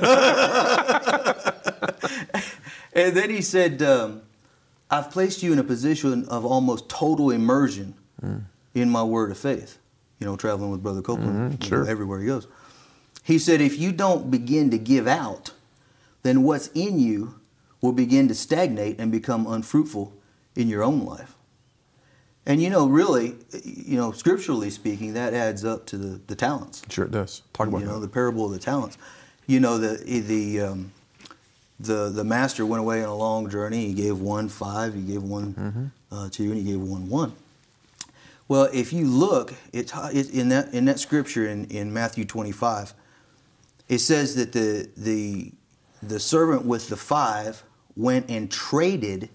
and 2.92 3.16
then 3.16 3.30
he 3.30 3.40
said, 3.42 3.82
um, 3.82 4.22
I've 4.90 5.10
placed 5.10 5.42
you 5.42 5.52
in 5.52 5.58
a 5.58 5.64
position 5.64 6.26
of 6.28 6.44
almost 6.44 6.88
total 6.88 7.30
immersion 7.30 7.94
in 8.76 8.90
my 8.90 9.02
word 9.02 9.30
of 9.30 9.38
faith. 9.38 9.78
You 10.20 10.26
know, 10.26 10.36
traveling 10.36 10.70
with 10.70 10.82
Brother 10.82 11.02
Copeland 11.02 11.60
know, 11.60 11.66
sure. 11.66 11.88
everywhere 11.88 12.20
he 12.20 12.26
goes. 12.26 12.46
He 13.22 13.38
said, 13.38 13.60
if 13.60 13.78
you 13.78 13.90
don't 13.92 14.30
begin 14.30 14.70
to 14.70 14.78
give 14.78 15.06
out, 15.06 15.52
then 16.22 16.42
what's 16.42 16.68
in 16.68 16.98
you 16.98 17.40
will 17.80 17.92
begin 17.92 18.28
to 18.28 18.34
stagnate 18.34 18.98
and 18.98 19.10
become 19.12 19.46
unfruitful 19.46 20.12
in 20.54 20.68
your 20.68 20.82
own 20.82 21.04
life. 21.04 21.34
And 22.46 22.62
you 22.62 22.70
know, 22.70 22.86
really, 22.86 23.34
you 23.64 23.96
know, 23.96 24.12
scripturally 24.12 24.70
speaking, 24.70 25.14
that 25.14 25.34
adds 25.34 25.64
up 25.64 25.84
to 25.86 25.96
the, 25.98 26.20
the 26.28 26.36
talents 26.36 26.82
Sure 26.88 27.04
it 27.04 27.10
does. 27.10 27.42
Talk 27.52 27.66
about 27.66 27.80
you 27.80 27.86
know 27.86 27.94
that. 28.00 28.06
the 28.06 28.12
parable 28.12 28.46
of 28.46 28.52
the 28.52 28.58
talents 28.58 28.96
you 29.48 29.58
know 29.60 29.78
the 29.78 29.96
the 30.20 30.60
um, 30.60 30.92
the 31.80 32.08
the 32.10 32.24
master 32.24 32.64
went 32.64 32.80
away 32.80 33.02
on 33.02 33.08
a 33.08 33.14
long 33.16 33.50
journey 33.50 33.86
he 33.88 33.94
gave 33.94 34.18
one 34.20 34.48
five 34.48 34.94
he 34.94 35.02
gave 35.02 35.22
one 35.22 35.54
Mm-hmm. 35.54 35.86
uh, 36.14 36.28
two 36.30 36.44
and 36.52 36.56
he 36.56 36.62
gave 36.62 36.80
one 36.80 37.08
one 37.08 37.32
well 38.48 38.68
if 38.72 38.92
you 38.92 39.06
look 39.06 39.54
it, 39.72 39.92
it 40.12 40.30
in 40.30 40.48
that 40.48 40.72
in 40.74 40.84
that 40.84 40.98
scripture 40.98 41.46
in, 41.46 41.64
in 41.66 41.92
matthew 41.92 42.24
25 42.24 42.94
it 43.88 43.98
says 43.98 44.34
that 44.36 44.52
the 44.52 44.88
the 44.96 45.52
the 46.02 46.20
servant 46.20 46.64
with 46.64 46.88
the 46.88 46.96
five 46.96 47.62
went 47.96 48.28
and 48.30 48.50
traded 48.50 49.30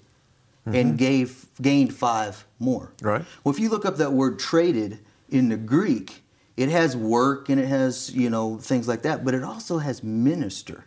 and 0.66 0.98
gave 0.98 1.48
gained 1.62 1.94
five 1.94 2.46
more 2.60 2.92
Mm-hmm. 2.98 3.08
Right. 3.08 3.26
well, 3.44 3.54
if 3.54 3.60
you 3.60 3.70
look 3.70 3.86
up 3.86 3.98
that 3.98 4.14
word 4.14 4.38
traded 4.40 5.00
in 5.30 5.50
the 5.50 5.58
Greek, 5.58 6.22
it 6.58 6.70
has 6.70 6.96
work 6.96 7.50
and 7.50 7.60
it 7.60 7.68
has, 7.68 8.14
you 8.14 8.30
know, 8.30 8.58
things 8.58 8.88
like 8.88 9.02
that, 9.04 9.26
but 9.26 9.34
it 9.34 9.44
also 9.44 9.80
has 9.80 10.04
minister. 10.04 10.86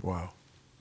Wow. 0.00 0.30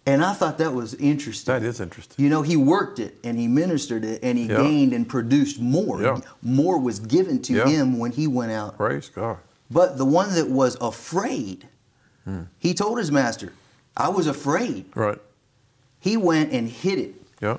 And 0.06 0.24
I 0.24 0.34
thought 0.34 0.58
that 0.58 0.74
was 0.74 0.96
interesting. 0.96 1.54
That 1.54 1.64
is 1.64 1.80
interesting. 1.80 2.24
You 2.24 2.30
know, 2.30 2.42
he 2.42 2.58
worked 2.58 2.98
it 3.00 3.18
and 3.24 3.38
he 3.38 3.48
ministered 3.48 4.04
it 4.04 4.20
and 4.24 4.38
he 4.38 4.46
Yeah. 4.46 4.58
gained 4.58 4.94
and 4.94 5.08
produced 5.08 5.60
more. 5.60 6.02
Yeah. 6.02 6.20
More 6.42 6.80
was 6.80 7.00
given 7.00 7.42
to 7.44 7.54
Yeah. 7.54 7.68
him 7.68 8.00
when 8.00 8.12
he 8.12 8.26
went 8.26 8.52
out. 8.52 8.78
Praise 8.78 9.10
God. 9.14 9.38
But 9.70 9.98
the 9.98 10.06
one 10.06 10.34
that 10.34 10.50
was 10.50 10.76
afraid, 10.82 11.68
Hmm. 12.26 12.42
he 12.58 12.74
told 12.74 12.98
his 12.98 13.12
master, 13.12 13.54
I 13.96 14.10
was 14.10 14.26
afraid. 14.26 14.86
Right. 14.96 15.20
He 16.00 16.18
went 16.18 16.52
and 16.52 16.68
hid 16.68 16.98
it. 16.98 17.16
Yeah. 17.40 17.58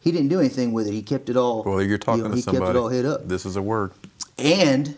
He 0.00 0.10
didn't 0.10 0.28
do 0.28 0.40
anything 0.40 0.72
with 0.72 0.86
it. 0.88 0.92
He 0.92 1.02
kept 1.02 1.28
it 1.28 1.36
all. 1.36 1.62
Well, 1.64 1.80
you're 1.82 1.98
talking 1.98 2.18
you 2.18 2.24
know, 2.24 2.30
to 2.30 2.36
he 2.36 2.42
somebody. 2.42 2.64
kept 2.66 2.76
it 2.76 2.78
all 2.78 2.88
hid 2.88 3.06
up. 3.06 3.28
This 3.28 3.46
is 3.46 3.54
a 3.56 3.62
word. 3.62 3.92
And 4.38 4.96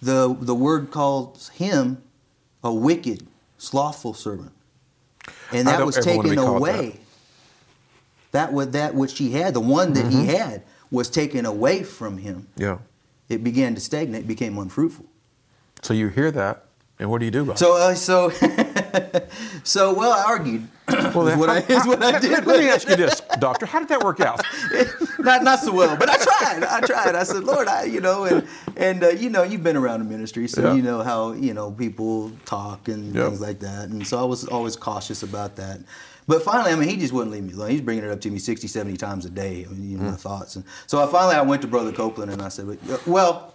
the 0.00 0.36
the 0.40 0.54
word 0.54 0.90
calls 0.92 1.48
him 1.50 1.98
a 2.62 2.72
wicked, 2.72 3.26
slothful 3.58 4.14
servant. 4.14 4.52
And 5.52 5.66
that 5.68 5.84
was 5.84 5.96
ever 5.98 6.16
wanna 6.16 6.22
be 6.22 6.28
taken 6.36 6.44
away. 6.44 7.00
That. 8.32 8.52
was 8.52 8.70
that 8.70 8.94
which 8.94 9.18
he 9.18 9.32
had, 9.32 9.54
the 9.54 9.60
one 9.60 9.92
that 9.94 10.06
Mm-hmm. 10.06 10.20
he 10.22 10.26
had, 10.26 10.62
was 10.90 11.08
taken 11.10 11.46
away 11.46 11.82
from 11.82 12.18
him. 12.18 12.48
Yeah. 12.56 12.78
It 13.28 13.42
began 13.44 13.74
to 13.74 13.80
stagnate, 13.80 14.26
became 14.26 14.58
unfruitful. 14.58 15.06
So 15.82 15.94
you 15.94 16.08
hear 16.08 16.30
that, 16.30 16.66
and 16.98 17.10
what 17.10 17.18
do 17.18 17.24
you 17.24 17.30
do 17.30 17.42
about 17.42 17.58
So, 17.58 17.76
uh, 17.76 17.94
so, 17.94 18.30
so, 19.64 19.94
well, 19.94 20.12
I 20.12 20.22
argued. 20.24 20.68
Well, 20.88 21.28
is 21.28 21.36
what 21.36 21.48
I, 21.50 21.58
is 21.68 21.86
what 21.86 22.02
I 22.02 22.12
let, 22.12 22.22
did. 22.22 22.46
let 22.46 22.58
me 22.60 22.68
ask 22.68 22.88
you 22.88 22.96
this, 22.96 23.20
Doctor. 23.38 23.66
How 23.66 23.78
did 23.78 23.88
that 23.88 24.02
work 24.02 24.20
out? 24.20 24.40
not 25.22 25.42
not 25.44 25.58
so 25.60 25.72
well, 25.72 25.96
but 25.96 26.08
I 26.10 26.16
tried. 26.16 26.64
I 26.64 26.80
tried. 26.80 27.14
I 27.14 27.22
said, 27.24 27.44
Lord, 27.44 27.68
I 27.68 27.84
you 27.84 28.00
know, 28.00 28.24
and 28.24 28.46
and 28.76 29.04
uh, 29.04 29.08
you 29.10 29.30
know, 29.30 29.42
you've 29.42 29.62
been 29.62 29.76
around 29.76 30.00
the 30.00 30.06
ministry, 30.06 30.48
so 30.48 30.62
Yeah. 30.62 30.74
you 30.74 30.82
know 30.82 31.02
how 31.02 31.32
you 31.32 31.54
know 31.54 31.70
people 31.70 32.30
talk 32.44 32.88
and 32.88 33.14
Yeah. 33.14 33.26
things 33.26 33.40
like 33.40 33.60
that, 33.60 33.88
and 33.88 34.06
so 34.06 34.18
I 34.18 34.24
was 34.24 34.44
always 34.46 34.76
cautious 34.76 35.22
about 35.22 35.56
that. 35.56 35.80
But 36.28 36.42
finally, 36.44 36.70
I 36.72 36.76
mean, 36.76 36.88
he 36.88 36.96
just 36.96 37.12
wouldn't 37.12 37.32
leave 37.32 37.42
me 37.42 37.52
alone. 37.52 37.70
He's 37.70 37.80
bringing 37.80 38.04
it 38.04 38.10
up 38.10 38.20
to 38.20 38.30
me 38.30 38.38
60, 38.38 38.68
70 38.68 38.96
times 38.96 39.24
a 39.24 39.30
day, 39.30 39.66
I 39.68 39.72
mean, 39.72 39.90
you 39.90 39.98
know, 39.98 40.04
Mm. 40.04 40.10
my 40.12 40.16
thoughts. 40.16 40.54
And 40.54 40.64
so 40.86 41.02
I 41.02 41.10
finally, 41.10 41.34
I 41.34 41.42
went 41.42 41.62
to 41.62 41.68
Brother 41.68 41.90
Copeland 41.90 42.30
and 42.30 42.40
I 42.40 42.48
said, 42.48 42.78
well, 43.06 43.54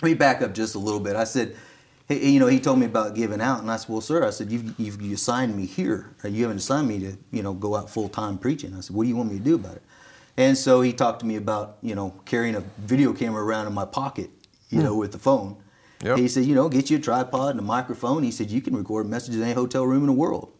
let 0.00 0.08
me 0.08 0.14
back 0.14 0.40
up 0.40 0.54
just 0.54 0.74
a 0.74 0.78
little 0.78 0.98
bit. 0.98 1.14
I 1.14 1.24
said, 1.24 1.54
hey, 2.08 2.26
you 2.30 2.40
know, 2.40 2.46
he 2.46 2.58
told 2.58 2.78
me 2.78 2.86
about 2.86 3.14
giving 3.14 3.42
out, 3.42 3.60
and 3.60 3.70
I 3.70 3.76
said, 3.76 3.90
well, 3.90 4.00
sir, 4.00 4.24
I 4.26 4.30
said, 4.30 4.50
you've, 4.50 4.80
you've 4.80 5.02
you 5.02 5.14
assigned 5.14 5.54
me 5.54 5.66
here. 5.66 6.14
You 6.24 6.42
haven't 6.44 6.56
assigned 6.58 6.88
me 6.88 7.00
to, 7.00 7.18
you 7.32 7.42
know, 7.42 7.52
go 7.52 7.76
out 7.76 7.90
full 7.90 8.08
time 8.08 8.38
preaching. 8.38 8.74
I 8.74 8.80
said, 8.80 8.96
what 8.96 9.02
do 9.02 9.10
you 9.10 9.16
want 9.16 9.30
me 9.30 9.36
to 9.38 9.44
do 9.44 9.56
about 9.56 9.76
it? 9.76 9.82
And 10.36 10.56
so 10.56 10.82
he 10.82 10.92
talked 10.92 11.20
to 11.20 11.26
me 11.26 11.36
about, 11.36 11.78
you 11.82 11.94
know, 11.94 12.14
carrying 12.24 12.54
a 12.54 12.60
video 12.78 13.12
camera 13.12 13.42
around 13.42 13.66
in 13.66 13.72
my 13.72 13.86
pocket, 13.86 14.30
you 14.68 14.82
know, 14.82 14.92
hmm. 14.92 15.00
with 15.00 15.12
the 15.12 15.18
phone. 15.18 15.56
Yep. 16.02 16.18
He 16.18 16.28
said, 16.28 16.44
you 16.44 16.54
know, 16.54 16.68
get 16.68 16.90
you 16.90 16.98
a 16.98 17.00
tripod 17.00 17.52
and 17.52 17.60
a 17.60 17.62
microphone. 17.62 18.22
He 18.22 18.30
said, 18.30 18.50
you 18.50 18.60
can 18.60 18.76
record 18.76 19.08
messages 19.08 19.36
in 19.36 19.44
any 19.44 19.54
hotel 19.54 19.84
room 19.86 20.02
in 20.02 20.08
the 20.08 20.12
world. 20.12 20.52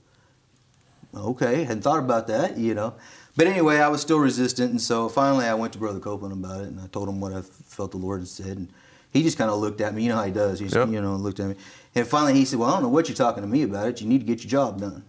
Okay, 1.14 1.64
hadn't 1.64 1.82
thought 1.82 1.98
about 1.98 2.26
that, 2.26 2.58
you 2.58 2.74
know. 2.74 2.94
But 3.36 3.46
anyway, 3.46 3.78
I 3.78 3.88
was 3.88 4.00
still 4.00 4.18
resistant, 4.18 4.70
and 4.70 4.80
so 4.80 5.08
finally 5.08 5.46
I 5.46 5.54
went 5.54 5.72
to 5.74 5.78
Brother 5.78 6.00
Copeland 6.00 6.32
about 6.32 6.62
it, 6.62 6.68
and 6.68 6.80
I 6.80 6.86
told 6.88 7.08
him 7.08 7.20
what 7.20 7.32
I 7.32 7.42
felt 7.42 7.90
the 7.90 7.96
Lord 7.96 8.20
had 8.20 8.28
said, 8.28 8.56
and 8.56 8.68
he 9.12 9.22
just 9.22 9.38
kind 9.38 9.50
of 9.50 9.58
looked 9.58 9.80
at 9.80 9.94
me. 9.94 10.02
You 10.02 10.10
know 10.10 10.16
how 10.16 10.24
he 10.24 10.32
does. 10.32 10.58
He 10.58 10.66
just, 10.66 10.76
Yep. 10.76 10.88
you 10.88 11.00
know, 11.00 11.16
looked 11.16 11.40
at 11.40 11.48
me, 11.48 11.54
and 11.94 12.06
finally 12.06 12.34
he 12.34 12.44
said, 12.44 12.58
"Well, 12.58 12.68
I 12.68 12.72
don't 12.74 12.82
know 12.82 12.88
what 12.88 13.08
you're 13.08 13.16
talking 13.16 13.42
to 13.42 13.48
me 13.48 13.62
about. 13.62 13.88
It. 13.88 14.00
You 14.00 14.08
need 14.08 14.20
to 14.20 14.26
get 14.26 14.42
your 14.42 14.50
job 14.50 14.80
done." 14.80 15.04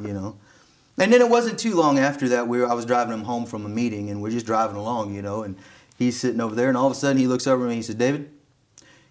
you 0.00 0.12
know. 0.12 0.38
And 0.98 1.12
then 1.12 1.20
it 1.20 1.28
wasn't 1.28 1.58
too 1.58 1.74
long 1.74 1.98
after 1.98 2.28
that 2.30 2.48
we 2.48 2.60
were, 2.60 2.68
I 2.68 2.74
was 2.74 2.84
driving 2.84 3.14
him 3.14 3.22
home 3.24 3.46
from 3.46 3.64
a 3.64 3.68
meeting, 3.68 4.10
and 4.10 4.20
we're 4.20 4.30
just 4.30 4.46
driving 4.46 4.76
along, 4.76 5.14
you 5.14 5.22
know, 5.22 5.42
and 5.42 5.56
he's 5.98 6.18
sitting 6.18 6.40
over 6.40 6.54
there, 6.54 6.68
and 6.68 6.76
all 6.76 6.86
of 6.86 6.92
a 6.92 6.96
sudden 6.96 7.18
he 7.18 7.26
looks 7.26 7.46
over 7.46 7.64
at 7.64 7.68
me 7.68 7.74
and 7.74 7.76
he 7.76 7.82
said, 7.82 7.98
"David, 7.98 8.30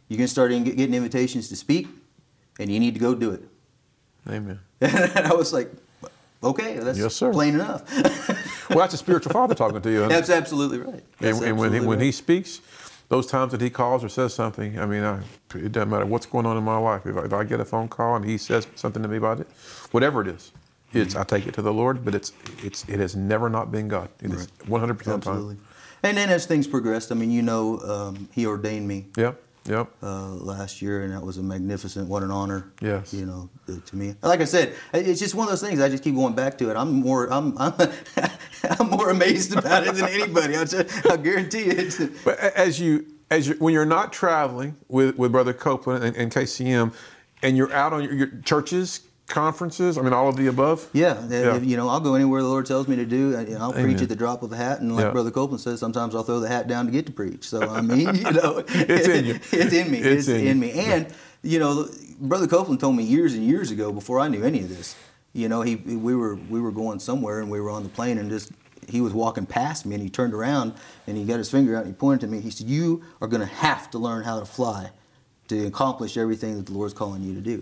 you're 0.08 0.18
going 0.18 0.28
to 0.28 0.32
start 0.32 0.52
getting 0.52 0.94
invitations 0.94 1.48
to 1.50 1.56
speak, 1.56 1.88
and 2.60 2.72
you 2.72 2.80
need 2.80 2.94
to 2.94 3.00
go 3.00 3.16
do 3.16 3.32
it." 3.32 3.42
Amen. 4.30 4.60
And 4.82 5.26
I 5.26 5.34
was 5.34 5.54
like, 5.54 5.72
okay, 6.44 6.78
that's 6.78 7.00
Yes, 7.00 7.16
sir. 7.16 7.32
plain 7.32 7.56
enough. 7.56 7.84
Well, 8.70 8.80
that's 8.80 8.94
a 8.96 8.98
spiritual 8.98 9.32
father 9.32 9.56
talking 9.56 9.82
to 9.82 9.90
you. 9.90 10.10
That's 10.10 10.30
absolutely 10.30 10.80
right. 10.80 11.02
That's 11.22 11.38
and, 11.38 11.48
and 11.48 11.58
when, 11.58 11.72
he, 11.72 11.78
absolutely 11.78 11.88
when 11.88 12.00
he 12.02 12.12
speaks, 12.12 12.60
those 13.08 13.26
times 13.26 13.54
that 13.54 13.62
he 13.62 13.70
calls 13.70 14.04
or 14.04 14.10
says 14.10 14.34
something, 14.34 14.78
I 14.78 14.86
mean, 14.86 15.04
I, 15.04 15.22
it 15.56 15.72
doesn't 15.72 15.90
matter 15.90 16.06
what's 16.06 16.26
going 16.26 16.46
on 16.46 16.58
in 16.58 16.66
my 16.66 16.78
life. 16.78 17.06
If 17.06 17.16
I, 17.16 17.22
if 17.22 17.32
I 17.32 17.46
get 17.46 17.62
a 17.62 17.66
phone 17.66 17.88
call 17.88 18.18
and 18.18 18.26
he 18.26 18.38
says 18.38 18.68
something 18.76 19.02
to 19.02 19.08
me 19.08 19.16
about 19.16 19.40
it, 19.40 19.48
whatever 19.92 20.20
it 20.22 20.28
is, 20.28 20.52
it's 21.02 21.16
I 21.16 21.24
take 21.24 21.48
it 21.48 21.54
to 21.56 21.62
the 21.62 21.74
Lord. 21.74 22.04
But 22.06 22.16
it's 22.16 22.32
it's 22.64 22.88
it 22.90 23.00
has 23.00 23.16
never 23.16 23.50
not 23.50 23.72
been 23.72 23.88
God. 23.88 24.10
It 24.22 24.32
is 24.32 24.48
100 24.68 24.94
percent 24.98 25.18
Absolutely. 25.18 25.56
time. 25.56 25.64
And 26.04 26.18
then 26.18 26.30
as 26.30 26.46
things 26.46 26.68
progressed, 26.68 27.12
I 27.12 27.16
mean, 27.16 27.32
you 27.32 27.42
know, 27.42 27.80
um, 27.80 28.30
he 28.32 28.46
ordained 28.46 28.88
me 28.88 29.08
Yep. 29.18 29.42
Yep. 29.66 29.90
uh, 30.02 30.28
last 30.30 30.82
year, 30.82 31.04
and 31.04 31.12
that 31.12 31.22
was 31.22 31.38
a 31.38 31.44
magnificent, 31.44 32.08
what 32.08 32.24
an 32.24 32.32
honor. 32.32 32.72
Yes. 32.82 33.14
You 33.14 33.26
know, 33.26 33.50
to 33.66 33.80
to 33.82 33.96
me. 33.96 34.16
Like 34.22 34.42
I 34.42 34.46
said, 34.46 34.76
it's 34.94 35.20
just 35.20 35.36
one 35.36 35.48
of 35.48 35.52
those 35.52 35.62
things. 35.68 35.82
I 35.82 35.90
just 35.90 36.04
keep 36.04 36.16
going 36.16 36.36
back 36.36 36.58
to 36.60 36.70
it. 36.70 36.78
I'm 36.78 37.02
more, 37.02 37.32
I'm, 37.34 37.58
I'm, 37.58 37.74
I'm 38.80 38.90
more 38.90 39.10
amazed 39.10 39.56
about 39.58 39.86
it 39.88 39.96
than 39.96 40.06
anybody. 40.08 40.56
I, 40.56 40.64
just, 40.66 41.06
I 41.10 41.18
guarantee 41.18 41.64
it. 41.64 42.12
But 42.24 42.40
as 42.40 42.80
you 42.80 43.06
as 43.30 43.48
you 43.48 43.56
when 43.56 43.74
you're 43.74 43.86
not 43.86 44.14
traveling 44.14 44.78
with, 44.88 45.18
with 45.18 45.32
Brother 45.32 45.54
Copeland 45.54 46.04
and, 46.04 46.16
and 46.16 46.32
KCM, 46.32 46.94
and 47.44 47.58
you're 47.58 47.74
out 47.74 47.92
on 47.92 48.04
your, 48.04 48.14
your 48.14 48.28
churches, 48.46 49.02
conferences, 49.28 49.98
I 49.98 50.02
mean, 50.02 50.14
all 50.14 50.30
of 50.30 50.38
the 50.38 50.48
above. 50.48 50.88
Yeah, 50.94 51.22
Yeah. 51.28 51.58
you 51.58 51.78
know, 51.78 51.90
I'll 51.90 52.00
go 52.00 52.16
anywhere 52.16 52.42
the 52.42 52.48
Lord 52.48 52.66
tells 52.66 52.88
me 52.88 52.96
to 52.96 53.06
do. 53.06 53.36
I'll 53.36 53.72
Amen. 53.72 53.84
preach 53.84 54.02
at 54.02 54.10
the 54.10 54.16
drop 54.16 54.42
of 54.42 54.52
a 54.52 54.56
hat, 54.56 54.80
and 54.80 54.96
like 54.96 55.06
Yeah. 55.06 55.12
Brother 55.12 55.32
Copeland 55.32 55.62
says, 55.62 55.80
sometimes 55.80 56.16
I'll 56.16 56.24
throw 56.24 56.40
the 56.40 56.48
hat 56.48 56.68
down 56.68 56.86
to 56.86 56.92
get 56.92 57.06
to 57.08 57.12
preach. 57.12 57.48
So 57.48 57.62
I 57.62 57.82
mean, 57.82 58.00
you 58.16 58.32
know, 58.32 58.64
It's 58.68 59.08
in 59.08 59.26
you. 59.26 59.34
it's 59.52 59.74
in 59.74 59.92
me. 59.92 59.98
It's 60.00 60.28
It's, 60.28 60.30
in 60.30 60.48
in, 60.48 60.60
me. 60.60 60.72
And 60.72 61.08
you 61.44 61.60
know, 61.60 61.88
Brother 62.20 62.48
Copeland 62.48 62.80
told 62.80 62.96
me 62.96 63.04
years 63.04 63.34
and 63.34 63.44
years 63.46 63.70
ago, 63.70 63.92
before 63.92 64.20
I 64.20 64.28
knew 64.28 64.44
any 64.44 64.62
of 64.62 64.70
this. 64.70 64.96
You 65.34 65.50
know, 65.50 65.62
he 65.62 65.76
we 65.76 66.16
were 66.16 66.36
we 66.50 66.60
were 66.60 66.72
going 66.72 67.00
somewhere, 67.00 67.40
and 67.42 67.52
we 67.52 67.60
were 67.62 67.70
on 67.70 67.84
the 67.84 67.90
plane, 67.90 68.18
and 68.18 68.28
just 68.30 68.52
he 68.88 69.02
was 69.02 69.14
walking 69.14 69.46
past 69.46 69.86
me, 69.86 69.94
and 69.94 70.04
he 70.04 70.10
turned 70.10 70.34
around, 70.34 70.74
and 71.06 71.16
he 71.16 71.26
got 71.26 71.38
his 71.38 71.52
finger 71.52 71.76
out, 71.76 71.84
and 71.86 71.88
he 71.88 71.94
pointed 71.94 72.22
to 72.22 72.28
me. 72.28 72.40
He 72.40 72.50
said, 72.50 72.66
"You 72.68 73.04
are 73.22 73.28
going 73.28 73.42
to 73.42 73.46
have 73.46 73.92
to 73.92 74.00
learn 74.00 74.24
how 74.24 74.40
to 74.40 74.46
fly, 74.46 74.90
to 75.50 75.68
accomplish 75.68 76.18
everything 76.18 76.56
that 76.58 76.66
the 76.66 76.72
Lord's 76.74 76.94
calling 76.96 77.22
you 77.22 77.36
to 77.36 77.42
do." 77.42 77.62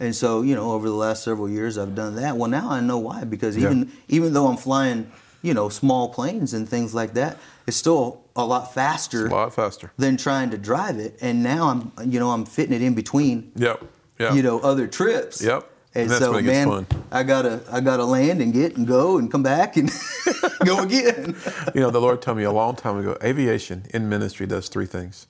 And 0.00 0.16
so, 0.16 0.42
you 0.42 0.54
know, 0.54 0.72
over 0.72 0.88
the 0.88 0.94
last 0.94 1.22
several 1.22 1.48
years, 1.48 1.76
I've 1.78 1.94
done 1.94 2.16
that. 2.16 2.36
Well, 2.36 2.50
now 2.50 2.70
I 2.70 2.80
know 2.80 2.98
why 2.98 3.24
because 3.24 3.56
Yeah. 3.56 3.66
even 3.66 3.92
even 4.08 4.32
though 4.32 4.46
I'm 4.48 4.56
flying, 4.56 5.10
you 5.42 5.54
know, 5.54 5.68
small 5.68 6.08
planes 6.08 6.54
and 6.54 6.68
things 6.68 6.94
like 6.94 7.12
that, 7.14 7.36
it's 7.66 7.76
still 7.76 8.22
a 8.34 8.44
lot 8.44 8.72
faster 8.74 9.26
A 9.26 9.30
lot 9.30 9.54
faster. 9.54 9.92
than 9.98 10.16
trying 10.16 10.50
to 10.50 10.58
drive 10.58 10.98
it. 10.98 11.18
And 11.20 11.42
now 11.42 11.68
I'm, 11.68 11.92
you 12.10 12.18
know, 12.18 12.30
I'm 12.30 12.46
fitting 12.46 12.72
it 12.74 12.82
in 12.82 12.94
between, 12.94 13.52
Yep. 13.56 13.82
Yep. 14.18 14.34
you 14.34 14.42
know, 14.42 14.58
other 14.60 14.86
trips. 14.86 15.42
Yep. 15.42 15.68
And, 15.94 16.10
And 16.10 16.18
so, 16.22 16.30
when 16.32 16.40
it 16.40 16.42
gets 16.44 16.66
man, 16.66 16.68
fun. 16.68 16.86
I 17.10 17.22
gotta, 17.24 17.62
I 17.70 17.80
gotta 17.80 18.04
land 18.04 18.40
and 18.40 18.52
get 18.52 18.76
and 18.76 18.86
go 18.86 19.18
and 19.18 19.30
come 19.30 19.42
back 19.42 19.76
and 19.76 19.90
go 20.64 20.82
again. 20.82 21.34
You 21.74 21.80
know, 21.82 21.90
the 21.90 22.00
Lord 22.00 22.22
told 22.22 22.36
me 22.38 22.44
a 22.44 22.52
long 22.52 22.76
time 22.76 22.96
ago 22.98 23.16
aviation 23.22 23.84
in 23.92 24.08
ministry 24.08 24.46
does 24.46 24.68
three 24.68 24.86
things 24.86 25.26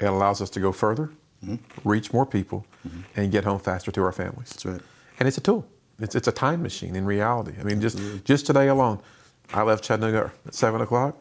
it 0.00 0.06
allows 0.06 0.40
us 0.40 0.48
to 0.50 0.60
go 0.60 0.72
further, 0.72 1.10
Mm-hmm. 1.44 1.88
reach 1.88 2.12
more 2.12 2.26
people, 2.26 2.66
and 3.14 3.30
get 3.30 3.44
home 3.44 3.60
faster 3.60 3.92
to 3.92 4.02
our 4.02 4.10
families. 4.10 4.50
That's 4.50 4.66
right. 4.66 4.80
And 5.20 5.28
it's 5.28 5.38
a 5.38 5.40
tool, 5.40 5.64
it's, 6.00 6.16
it's 6.16 6.26
a 6.26 6.32
time 6.32 6.62
machine 6.62 6.96
in 6.96 7.04
reality. 7.04 7.52
I 7.60 7.62
mean, 7.62 7.80
just, 7.80 7.98
just 8.24 8.44
today 8.44 8.66
alone, 8.66 9.00
I 9.54 9.62
left 9.62 9.84
Chattanooga 9.84 10.32
at 10.46 10.54
7 10.54 10.80
o'clock. 10.80 11.16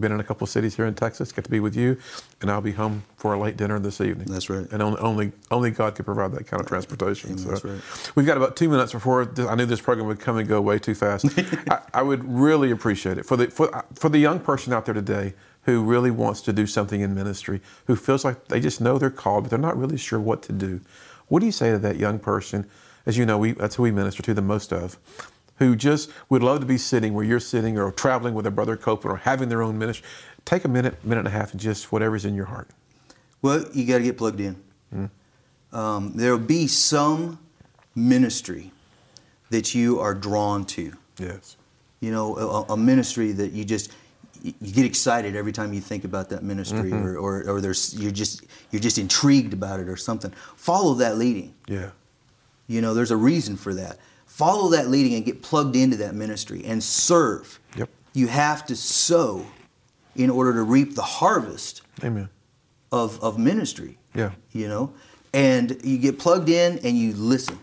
Been 0.00 0.12
in 0.12 0.20
a 0.20 0.24
couple 0.24 0.46
cities 0.46 0.74
here 0.76 0.86
in 0.86 0.94
Texas, 0.94 1.30
get 1.32 1.44
to 1.44 1.50
be 1.50 1.60
with 1.60 1.76
you, 1.76 1.96
and 2.40 2.50
I'll 2.50 2.60
be 2.60 2.72
home 2.72 3.02
for 3.16 3.34
a 3.34 3.38
late 3.40 3.56
dinner 3.56 3.78
this 3.80 4.00
evening. 4.00 4.26
That's 4.28 4.48
right. 4.50 4.66
And 4.72 4.82
only 4.82 5.00
only, 5.00 5.32
only 5.50 5.70
God 5.70 5.94
could 5.94 6.04
provide 6.04 6.32
that 6.32 6.46
kind 6.46 6.60
of 6.60 6.66
transportation. 6.68 7.38
so 7.38 7.48
that's 7.50 7.64
right. 7.64 7.80
We've 8.16 8.26
got 8.26 8.36
about 8.36 8.56
two 8.56 8.68
minutes 8.68 8.92
before 8.92 9.26
th- 9.26 9.46
I 9.48 9.54
knew 9.54 9.64
this 9.66 9.80
program 9.80 10.06
would 10.08 10.18
come 10.20 10.38
and 10.38 10.48
go 10.48 10.60
way 10.60 10.78
too 10.80 10.94
fast. 10.96 11.26
I, 11.70 11.80
I 11.94 12.02
would 12.02 12.24
really 12.24 12.72
appreciate 12.72 13.16
it 13.18 13.26
for 13.26 13.36
the 13.36 13.48
for, 13.48 13.84
for 13.94 14.08
the 14.08 14.18
young 14.18 14.40
person 14.40 14.72
out 14.72 14.86
there 14.86 14.94
today 14.94 15.34
who 15.66 15.82
really 15.82 16.12
wants 16.12 16.40
to 16.42 16.52
do 16.52 16.66
something 16.66 17.00
in 17.00 17.14
ministry, 17.14 17.60
who 17.86 17.96
feels 17.96 18.24
like 18.24 18.48
they 18.48 18.60
just 18.60 18.80
know 18.80 18.98
they're 18.98 19.10
called, 19.10 19.44
but 19.44 19.50
they're 19.50 19.58
not 19.58 19.76
really 19.76 19.98
sure 19.98 20.18
what 20.18 20.42
to 20.44 20.52
do. 20.52 20.80
What 21.28 21.40
do 21.40 21.46
you 21.46 21.52
say 21.52 21.72
to 21.72 21.78
that 21.78 21.96
young 21.96 22.20
person? 22.20 22.66
As 23.04 23.18
you 23.18 23.26
know, 23.26 23.36
we, 23.36 23.52
that's 23.52 23.74
who 23.74 23.82
we 23.82 23.90
minister 23.90 24.22
to 24.22 24.32
the 24.32 24.42
most 24.42 24.72
of, 24.72 24.96
who 25.56 25.74
just 25.74 26.10
would 26.28 26.42
love 26.42 26.60
to 26.60 26.66
be 26.66 26.78
sitting 26.78 27.14
where 27.14 27.24
you're 27.24 27.40
sitting, 27.40 27.78
or 27.78 27.90
traveling 27.90 28.34
with 28.34 28.46
a 28.46 28.50
brother 28.50 28.76
Copeland, 28.76 29.18
or 29.18 29.22
having 29.22 29.48
their 29.48 29.62
own 29.62 29.76
ministry. 29.76 30.06
Take 30.44 30.64
a 30.64 30.68
minute, 30.68 31.04
minute 31.04 31.20
and 31.20 31.28
a 31.28 31.32
half, 31.32 31.50
and 31.50 31.60
just 31.60 31.90
whatever's 31.90 32.24
in 32.24 32.34
your 32.34 32.46
heart. 32.46 32.68
Well, 33.42 33.64
you 33.72 33.86
got 33.86 33.98
to 33.98 34.04
get 34.04 34.16
plugged 34.16 34.40
in. 34.40 34.54
Mm-hmm. 34.94 35.76
Um, 35.76 36.12
there 36.14 36.30
will 36.30 36.46
be 36.46 36.68
some 36.68 37.40
ministry 37.96 38.70
that 39.50 39.74
you 39.74 39.98
are 39.98 40.14
drawn 40.14 40.64
to. 40.66 40.92
Yes. 41.18 41.56
You 42.00 42.12
know, 42.12 42.36
a, 42.36 42.74
a 42.74 42.76
ministry 42.76 43.32
that 43.32 43.52
you 43.52 43.64
just 43.64 43.90
you 44.42 44.72
get 44.72 44.84
excited 44.84 45.36
every 45.36 45.52
time 45.52 45.72
you 45.72 45.80
think 45.80 46.04
about 46.04 46.28
that 46.30 46.42
ministry, 46.42 46.90
Mm-hmm. 46.90 47.06
or, 47.06 47.16
or, 47.18 47.48
or 47.48 47.60
there's 47.60 47.94
you're 47.98 48.12
just 48.12 48.44
you're 48.70 48.80
just 48.82 48.98
intrigued 48.98 49.52
about 49.52 49.80
it 49.80 49.88
or 49.88 49.96
something. 49.96 50.32
Follow 50.56 50.94
that 50.94 51.18
leading. 51.18 51.54
Yeah. 51.66 51.90
You 52.68 52.80
know, 52.80 52.94
there's 52.94 53.10
a 53.12 53.16
reason 53.16 53.56
for 53.56 53.74
that. 53.74 53.98
Follow 54.26 54.70
that 54.70 54.88
leading 54.88 55.14
and 55.14 55.24
get 55.24 55.40
plugged 55.42 55.76
into 55.76 55.96
that 55.98 56.14
ministry 56.14 56.64
and 56.64 56.82
serve. 56.82 57.58
Yep. 57.76 57.88
You 58.12 58.26
have 58.26 58.66
to 58.66 58.76
sow 58.76 59.46
in 60.14 60.30
order 60.30 60.52
to 60.54 60.62
reap 60.62 60.94
the 60.94 61.02
harvest 61.02 61.82
Amen. 62.02 62.28
of, 62.90 63.22
of 63.22 63.38
ministry. 63.38 63.98
Yeah. 64.14 64.32
You 64.52 64.68
know? 64.68 64.92
And 65.32 65.78
you 65.84 65.98
get 65.98 66.18
plugged 66.18 66.48
in 66.48 66.78
and 66.78 66.96
you 66.98 67.12
listen. 67.12 67.58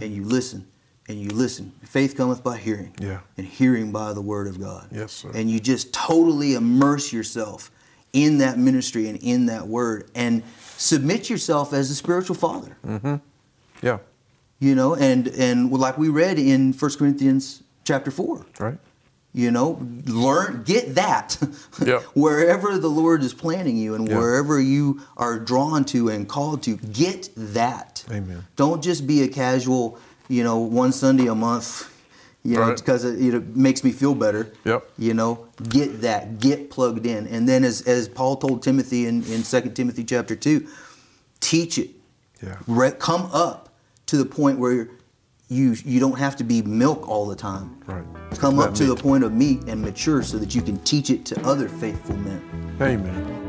And 0.00 0.14
you 0.14 0.24
listen. 0.24 0.66
And 1.10 1.20
you 1.20 1.30
listen. 1.30 1.72
Faith 1.82 2.16
cometh 2.16 2.44
by 2.44 2.56
hearing. 2.56 2.94
Yeah. 3.00 3.18
And 3.36 3.44
hearing 3.44 3.90
by 3.90 4.12
the 4.12 4.20
word 4.20 4.46
of 4.46 4.60
God. 4.60 4.86
Yes, 4.92 5.10
sir. 5.10 5.32
And 5.34 5.50
you 5.50 5.58
just 5.58 5.92
totally 5.92 6.54
immerse 6.54 7.12
yourself 7.12 7.72
in 8.12 8.38
that 8.38 8.58
ministry 8.58 9.08
and 9.08 9.18
in 9.20 9.46
that 9.46 9.66
word 9.66 10.08
and 10.14 10.44
submit 10.76 11.28
yourself 11.28 11.72
as 11.72 11.90
a 11.90 11.96
spiritual 11.96 12.36
father. 12.36 12.76
Mm-hmm. 12.86 13.16
Yeah. 13.82 13.98
You 14.60 14.76
know, 14.76 14.94
and 14.94 15.26
and 15.26 15.72
like 15.72 15.98
we 15.98 16.08
read 16.08 16.38
in 16.38 16.74
1 16.74 16.90
Corinthians 16.96 17.64
chapter 17.82 18.12
4. 18.12 18.46
Right. 18.60 18.78
You 19.32 19.52
know, 19.52 19.80
learn, 20.06 20.64
get 20.64 20.96
that 20.96 21.34
wherever 22.14 22.78
the 22.78 22.88
Lord 22.88 23.22
is 23.22 23.32
planting 23.32 23.76
you 23.76 23.94
and 23.94 24.08
wherever 24.08 24.60
you 24.60 25.02
are 25.16 25.38
drawn 25.38 25.84
to 25.86 26.08
and 26.08 26.28
called 26.28 26.64
to, 26.64 26.76
get 26.76 27.28
that. 27.36 28.04
Amen. 28.10 28.44
Don't 28.56 28.82
just 28.82 29.06
be 29.06 29.22
a 29.22 29.28
casual, 29.28 30.00
you 30.30 30.44
know, 30.44 30.58
one 30.58 30.92
Sunday 30.92 31.26
a 31.26 31.34
month, 31.34 31.92
you 32.44 32.54
know, 32.54 32.68
Right. 32.68 32.76
because 32.76 33.04
it, 33.04 33.56
makes 33.56 33.82
me 33.84 33.90
feel 33.90 34.14
better. 34.14 34.52
Yep. 34.64 34.88
You 34.96 35.12
know, 35.14 35.46
get 35.68 36.00
that, 36.02 36.38
get 36.38 36.70
plugged 36.70 37.04
in. 37.04 37.26
And 37.26 37.48
then 37.48 37.64
as, 37.64 37.82
as 37.82 38.08
Paul 38.08 38.36
told 38.36 38.62
Timothy 38.62 39.06
in, 39.06 39.22
in 39.24 39.42
2 39.42 39.60
Timothy 39.70 40.04
chapter 40.04 40.36
2, 40.36 40.66
teach 41.40 41.78
it. 41.78 41.90
Yeah. 42.42 42.56
Re- 42.66 42.92
come 42.92 43.28
up 43.32 43.68
to 44.06 44.16
the 44.16 44.24
point 44.24 44.58
where 44.58 44.88
you 45.48 45.74
you 45.84 45.98
don't 45.98 46.16
have 46.18 46.36
to 46.36 46.44
be 46.44 46.62
milk 46.62 47.08
all 47.08 47.26
the 47.26 47.34
time. 47.34 47.76
Right. 47.86 48.04
Come 48.38 48.56
That 48.56 48.68
up 48.68 48.74
to 48.76 48.84
the 48.84 48.94
point 48.94 49.24
of 49.24 49.32
meat 49.32 49.64
and 49.66 49.82
mature 49.82 50.22
so 50.22 50.38
that 50.38 50.54
you 50.54 50.62
can 50.62 50.78
teach 50.84 51.10
it 51.10 51.24
to 51.26 51.40
other 51.44 51.68
faithful 51.68 52.16
men. 52.16 52.76
Amen. 52.80 53.39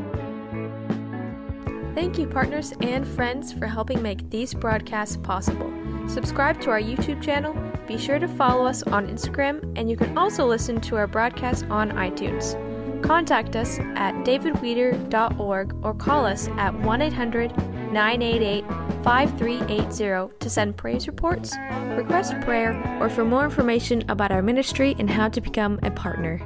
Thank 1.94 2.18
you, 2.18 2.26
partners 2.26 2.74
and 2.82 3.06
friends, 3.06 3.52
for 3.52 3.68
helping 3.68 4.02
make 4.02 4.30
these 4.30 4.54
broadcasts 4.54 5.18
possible. 5.18 5.72
Subscribe 6.08 6.62
to 6.62 6.70
our 6.70 6.82
YouTube 6.82 7.22
channel, 7.22 7.54
be 7.86 7.98
sure 7.98 8.18
to 8.18 8.28
follow 8.28 8.66
us 8.66 8.82
on 8.84 9.08
Instagram, 9.08 9.74
and 9.78 9.90
you 9.90 9.98
can 9.98 10.18
also 10.18 10.46
listen 10.46 10.80
to 10.82 10.96
our 10.96 11.08
broadcasts 11.08 11.64
on 11.70 11.92
iTunes. 11.92 12.56
Contact 13.04 13.56
us 13.56 13.80
at 13.96 14.14
davidweeder.org 14.24 15.76
or 15.84 15.94
call 15.94 16.26
us 16.26 16.48
at 16.58 16.74
1 16.74 17.02
800 17.02 17.58
988 17.92 18.66
5380 19.04 20.34
to 20.40 20.50
send 20.50 20.78
praise 20.78 21.08
reports, 21.08 21.56
request 21.98 22.40
prayer, 22.42 22.82
or 23.02 23.10
for 23.10 23.26
more 23.26 23.44
information 23.44 24.04
about 24.10 24.32
our 24.32 24.42
ministry 24.42 24.96
and 24.98 25.10
how 25.10 25.28
to 25.28 25.42
become 25.42 25.80
a 25.84 25.92
partner. 25.92 26.40